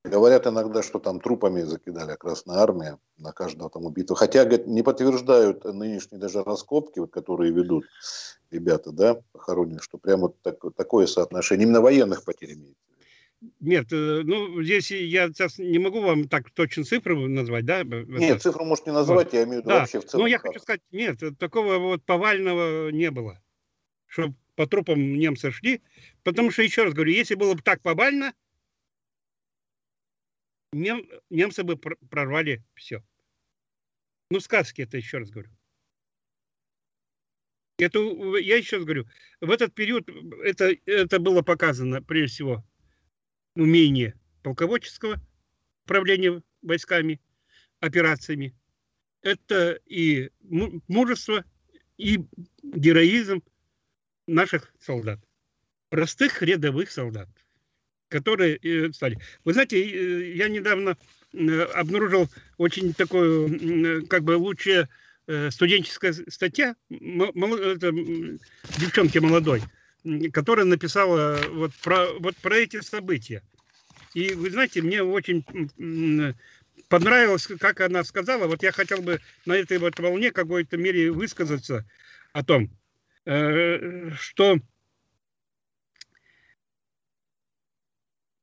Говорят 0.06 0.46
иногда, 0.46 0.82
что 0.82 1.00
там 1.00 1.18
трупами 1.18 1.62
закидали 1.62 2.14
Красная 2.14 2.58
Армия 2.58 2.98
на 3.18 3.32
каждого 3.32 3.68
там 3.68 3.86
убитого. 3.86 4.16
Хотя 4.16 4.44
говорят, 4.44 4.68
не 4.68 4.82
подтверждают 4.82 5.64
нынешние 5.64 6.20
даже 6.20 6.44
раскопки, 6.44 7.00
вот, 7.00 7.10
которые 7.10 7.52
ведут 7.52 7.86
ребята, 8.52 8.92
да, 8.92 9.20
похоронены, 9.32 9.80
что 9.80 9.98
прямо 9.98 10.28
так, 10.42 10.58
такое 10.76 11.06
соотношение. 11.06 11.64
Именно 11.64 11.80
военных 11.80 12.24
потерь 12.24 12.52
имеется. 12.52 12.80
Нет, 13.60 13.92
э, 13.92 14.22
ну 14.24 14.62
здесь 14.62 14.90
я 14.90 15.28
сейчас 15.28 15.58
не 15.58 15.78
могу 15.78 16.00
вам 16.00 16.28
так 16.28 16.50
точно 16.50 16.84
цифру 16.84 17.28
назвать, 17.28 17.64
да? 17.64 17.82
Нет, 17.82 18.42
цифру 18.42 18.64
может 18.64 18.86
не 18.86 18.92
назвать, 18.92 19.26
вот. 19.26 19.34
я 19.34 19.44
имею 19.44 19.58
в 19.58 19.60
виду 19.60 19.68
да. 19.68 19.80
вообще 19.80 20.00
в 20.00 20.04
целом. 20.04 20.22
Ну 20.22 20.26
я 20.26 20.38
хочу 20.38 20.58
сказать, 20.58 20.80
нет, 20.90 21.20
такого 21.38 21.78
вот 21.78 22.04
повального 22.04 22.90
не 22.90 23.10
было, 23.10 23.42
чтобы 24.06 24.34
по 24.54 24.66
трупам 24.66 25.18
немцы 25.18 25.50
шли, 25.50 25.82
потому 26.22 26.50
что, 26.50 26.62
еще 26.62 26.84
раз 26.84 26.94
говорю, 26.94 27.12
если 27.12 27.34
было 27.34 27.54
бы 27.54 27.62
так 27.62 27.82
повально, 27.82 28.32
нем, 30.72 31.06
немцы 31.30 31.62
бы 31.62 31.76
прорвали 31.76 32.64
все. 32.74 33.04
Ну, 34.30 34.40
сказки 34.40 34.82
это, 34.82 34.96
еще 34.96 35.18
раз 35.18 35.30
говорю. 35.30 35.50
Это, 37.78 37.98
я 38.38 38.56
еще 38.56 38.76
раз 38.76 38.86
говорю, 38.86 39.06
в 39.40 39.50
этот 39.50 39.74
период 39.74 40.08
это, 40.42 40.74
это 40.86 41.20
было 41.20 41.42
показано, 41.42 42.02
прежде 42.02 42.34
всего, 42.34 42.64
умение 43.56 44.14
полководческого 44.42 45.20
управления 45.84 46.42
войсками, 46.62 47.20
операциями. 47.80 48.54
Это 49.22 49.80
и 49.86 50.30
мужество, 50.86 51.44
и 51.96 52.20
героизм 52.62 53.42
наших 54.26 54.72
солдат. 54.78 55.18
Простых 55.88 56.42
рядовых 56.42 56.90
солдат, 56.90 57.28
которые 58.08 58.56
э, 58.56 58.92
стали. 58.92 59.18
Вы 59.44 59.52
знаете, 59.52 59.82
э, 59.82 60.34
я 60.34 60.48
недавно 60.48 60.96
э, 61.32 61.60
обнаружил 61.74 62.28
очень 62.58 62.92
такую, 62.94 64.06
как 64.06 64.22
бы 64.24 64.36
лучшая 64.36 64.88
студенческая 65.50 66.12
статья 66.12 66.76
девчонки 68.78 69.18
молодой, 69.18 69.60
которая 70.32 70.66
написала 70.66 71.38
вот 71.50 71.72
про, 71.82 72.12
вот 72.18 72.36
про 72.36 72.56
эти 72.56 72.80
события. 72.80 73.42
И 74.14 74.32
вы 74.34 74.50
знаете, 74.50 74.82
мне 74.82 75.02
очень 75.02 75.44
понравилось, 76.88 77.48
как 77.58 77.80
она 77.80 78.04
сказала. 78.04 78.46
Вот 78.46 78.62
я 78.62 78.72
хотел 78.72 79.02
бы 79.02 79.20
на 79.44 79.54
этой 79.54 79.78
вот 79.78 79.98
волне 79.98 80.30
какой-то 80.30 80.76
мере 80.76 81.10
высказаться 81.10 81.84
о 82.32 82.44
том, 82.44 82.70
э, 83.24 84.10
что 84.18 84.58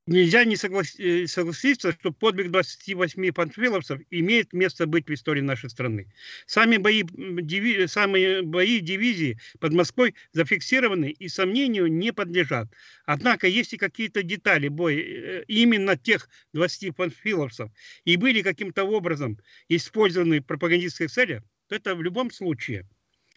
Нельзя 0.05 0.43
не 0.43 0.55
э, 0.55 1.27
согласиться, 1.27 1.93
что 1.93 2.11
подвиг 2.11 2.51
28 2.51 3.31
панфиловцев 3.31 4.01
имеет 4.09 4.51
место 4.51 4.85
быть 4.85 5.07
в 5.07 5.13
истории 5.13 5.39
нашей 5.39 5.69
страны. 5.69 6.11
Сами 6.45 6.75
бои, 6.75 7.03
диви, 7.03 7.87
самые 7.87 8.41
бои 8.41 8.81
дивизии 8.81 9.39
под 9.61 9.71
Москвой 9.71 10.13
зафиксированы 10.33 11.11
и 11.11 11.29
сомнению 11.29 11.87
не 11.87 12.11
подлежат. 12.11 12.67
Однако, 13.05 13.47
если 13.47 13.77
какие-то 13.77 14.23
детали 14.23 14.67
боя 14.67 14.99
э, 14.99 15.43
именно 15.47 15.95
тех 15.95 16.27
20 16.51 16.93
панфиловцев 16.93 17.71
и 18.03 18.17
были 18.17 18.41
каким-то 18.41 18.83
образом 18.83 19.39
использованы 19.69 20.41
в 20.41 20.45
пропагандистских 20.45 21.11
целях, 21.11 21.43
то 21.69 21.75
это 21.75 21.95
в 21.95 22.03
любом 22.03 22.29
случае 22.29 22.85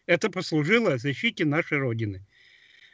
это 0.06 0.30
послужило 0.30 0.98
защите 0.98 1.44
нашей 1.44 1.78
Родины. 1.78 2.24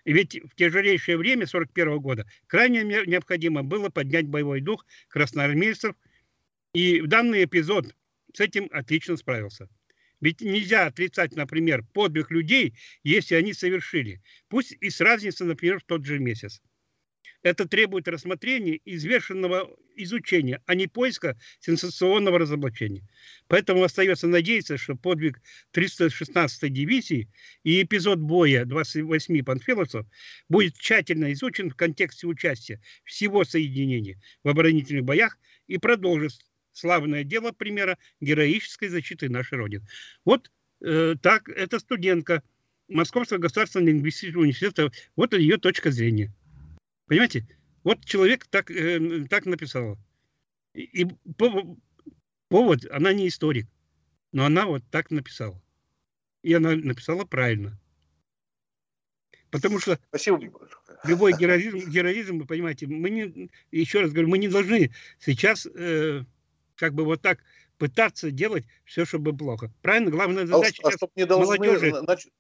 Ведь 0.05 0.41
в 0.43 0.55
тяжелейшее 0.57 1.17
время 1.17 1.47
41 1.47 2.01
года 2.01 2.27
крайне 2.47 2.83
необходимо 2.83 3.63
было 3.63 3.89
поднять 3.89 4.27
боевой 4.27 4.61
дух 4.61 4.85
красноармейцев, 5.09 5.95
и 6.75 7.01
данный 7.03 7.45
эпизод 7.45 7.95
с 8.35 8.41
этим 8.41 8.69
отлично 8.73 9.17
справился. 9.17 9.69
Ведь 10.21 10.41
нельзя 10.41 10.87
отрицать, 10.87 11.35
например, 11.37 11.85
подвиг 11.93 12.31
людей, 12.31 12.75
если 13.03 13.35
они 13.35 13.53
совершили, 13.53 14.23
пусть 14.49 14.73
и 14.81 14.89
с 14.89 15.01
разницей, 15.01 15.47
например, 15.47 15.81
в 15.81 15.85
тот 15.85 16.05
же 16.05 16.19
месяц. 16.19 16.63
Это 17.43 17.67
требует 17.67 18.09
рассмотрения 18.09 18.77
и 18.77 18.97
изучения, 19.97 20.63
а 20.67 20.75
не 20.75 20.87
поиска 20.87 21.37
сенсационного 21.61 22.39
разоблачения. 22.39 23.03
Поэтому 23.49 23.83
остается 23.83 24.27
надеяться, 24.27 24.77
что 24.79 24.95
подвиг 24.95 25.41
316-й 25.75 26.71
дивизии 26.71 27.29
и 27.65 27.83
эпизод 27.83 28.21
боя 28.21 28.65
28 28.65 29.45
панфиловцев 29.45 30.07
будет 30.49 30.77
тщательно 30.79 31.33
изучен 31.33 31.71
в 31.71 31.77
контексте 31.77 32.27
участия 32.27 32.81
всего 33.05 33.45
соединения 33.45 34.21
в 34.45 34.49
оборонительных 34.49 35.05
боях 35.05 35.37
и 35.67 35.79
продолжит 35.79 36.33
славное 36.73 37.25
дело 37.25 37.53
примера 37.53 37.99
героической 38.21 38.89
защиты 38.89 39.29
нашей 39.29 39.59
Родины. 39.59 39.87
Вот 40.25 40.51
э, 40.81 41.17
так, 41.21 41.49
это 41.49 41.79
студентка 41.79 42.43
Московского 42.89 43.39
государственного 43.39 43.91
лингвистического 43.91 44.43
университета. 44.43 44.91
Вот 45.17 45.35
ее 45.35 45.57
точка 45.59 45.91
зрения. 45.91 46.33
Понимаете? 47.13 47.47
Вот 47.85 48.03
человек 48.07 48.47
так, 48.47 48.71
э, 48.71 49.27
так 49.29 49.45
написал. 49.45 49.99
И, 50.73 51.03
и 51.03 51.07
повод, 52.49 52.87
она 52.91 53.13
не 53.13 53.29
историк, 53.29 53.67
но 54.33 54.47
она 54.47 54.65
вот 54.65 54.83
так 54.91 55.11
написала. 55.11 55.63
И 56.43 56.55
она 56.55 56.75
написала 56.75 57.27
правильно. 57.27 57.79
Потому 59.51 59.79
что 59.79 59.99
Спасибо. 60.09 60.41
любой 61.05 61.37
героизм, 61.37 61.91
героизм, 61.91 62.39
вы 62.39 62.47
понимаете, 62.47 62.87
мы 62.87 63.11
не, 63.11 63.51
еще 63.71 64.01
раз 64.01 64.13
говорю, 64.13 64.29
мы 64.29 64.39
не 64.39 64.49
должны 64.49 64.91
сейчас 65.19 65.67
э, 65.67 66.25
как 66.77 66.95
бы 66.95 67.05
вот 67.05 67.21
так 67.21 67.41
пытаться 67.77 68.31
делать 68.31 68.65
все, 68.87 69.05
чтобы 69.05 69.37
плохо. 69.37 69.71
Правильно? 69.83 70.11
Главная 70.11 70.47
задача 70.47 70.81
а, 70.83 70.89
а 70.89 70.93
сейчас 70.93 71.11
не 71.15 71.27
должны, 71.27 71.59
молодежи... 71.59 71.91
Значит, 71.95 72.33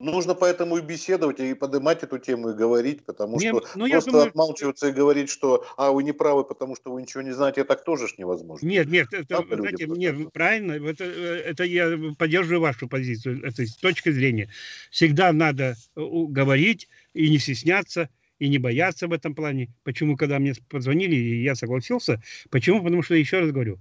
Нужно 0.00 0.34
поэтому 0.34 0.78
и 0.78 0.80
беседовать, 0.80 1.40
и 1.40 1.52
поднимать 1.52 2.02
эту 2.02 2.18
тему, 2.18 2.50
и 2.50 2.54
говорить, 2.54 3.04
потому 3.04 3.38
Нет, 3.38 3.54
что 3.54 3.78
ну, 3.78 3.86
просто 3.86 4.10
думаю, 4.10 4.28
отмалчиваться 4.28 4.88
и 4.88 4.92
говорить, 4.92 5.28
что 5.28 5.66
а 5.76 5.92
вы 5.92 6.04
не 6.04 6.12
правы, 6.12 6.42
потому 6.42 6.74
что 6.74 6.90
вы 6.90 7.02
ничего 7.02 7.20
не 7.22 7.32
знаете, 7.32 7.60
это 7.60 7.76
тоже 7.76 8.08
ж 8.08 8.14
невозможно. 8.16 8.66
Нет, 8.66 8.88
нет, 8.88 9.08
это, 9.12 9.44
знаете, 9.46 9.86
нет, 9.86 10.32
правильно, 10.32 10.72
это, 10.72 11.04
это 11.04 11.64
я 11.64 11.98
поддерживаю 12.16 12.62
вашу 12.62 12.88
позицию, 12.88 13.44
это 13.44 13.66
с 13.66 13.76
точки 13.76 14.10
зрения. 14.10 14.48
Всегда 14.90 15.34
надо 15.34 15.76
э, 15.94 16.00
говорить 16.00 16.88
и 17.12 17.28
не 17.28 17.38
стесняться, 17.38 18.08
и 18.38 18.48
не 18.48 18.56
бояться 18.56 19.06
в 19.06 19.12
этом 19.12 19.34
плане. 19.34 19.68
Почему, 19.84 20.16
когда 20.16 20.38
мне 20.38 20.54
позвонили, 20.70 21.14
и 21.14 21.42
я 21.42 21.54
согласился? 21.54 22.22
Почему? 22.48 22.82
Потому 22.82 23.02
что, 23.02 23.14
еще 23.14 23.40
раз 23.40 23.50
говорю, 23.50 23.78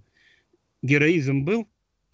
героизм 0.81 1.45
был, 1.45 1.65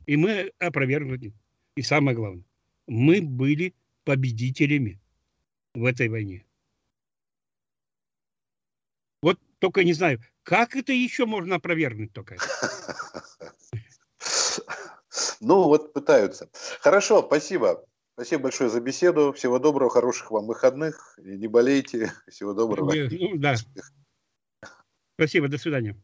и 0.06 0.16
мы 0.16 0.52
опровергнули. 0.60 1.34
И 1.76 1.82
самое 1.82 2.16
главное, 2.16 2.44
мы 2.86 3.20
были 3.20 3.74
победителями 4.06 5.02
в 5.74 5.84
этой 5.84 6.08
войне. 6.08 6.46
Вот 9.22 9.40
только 9.60 9.84
не 9.84 9.94
знаю, 9.94 10.22
как 10.44 10.76
это 10.76 10.94
еще 10.94 11.26
можно 11.26 11.56
опровергнуть 11.56 12.14
только? 12.14 12.38
Ну, 15.40 15.64
вот 15.66 15.94
пытаются. 15.94 16.50
Хорошо, 16.80 17.22
спасибо. 17.22 17.86
Спасибо 18.14 18.44
большое 18.44 18.70
за 18.70 18.80
беседу. 18.80 19.34
Всего 19.34 19.60
доброго, 19.60 19.90
хороших 19.90 20.32
вам 20.32 20.48
выходных. 20.48 21.20
И 21.22 21.38
не 21.38 21.48
болейте. 21.48 22.12
Всего 22.28 22.54
доброго. 22.54 22.92
Ну, 23.12 23.38
да. 23.38 23.56
Спасибо, 25.16 25.48
до 25.48 25.58
свидания. 25.58 25.96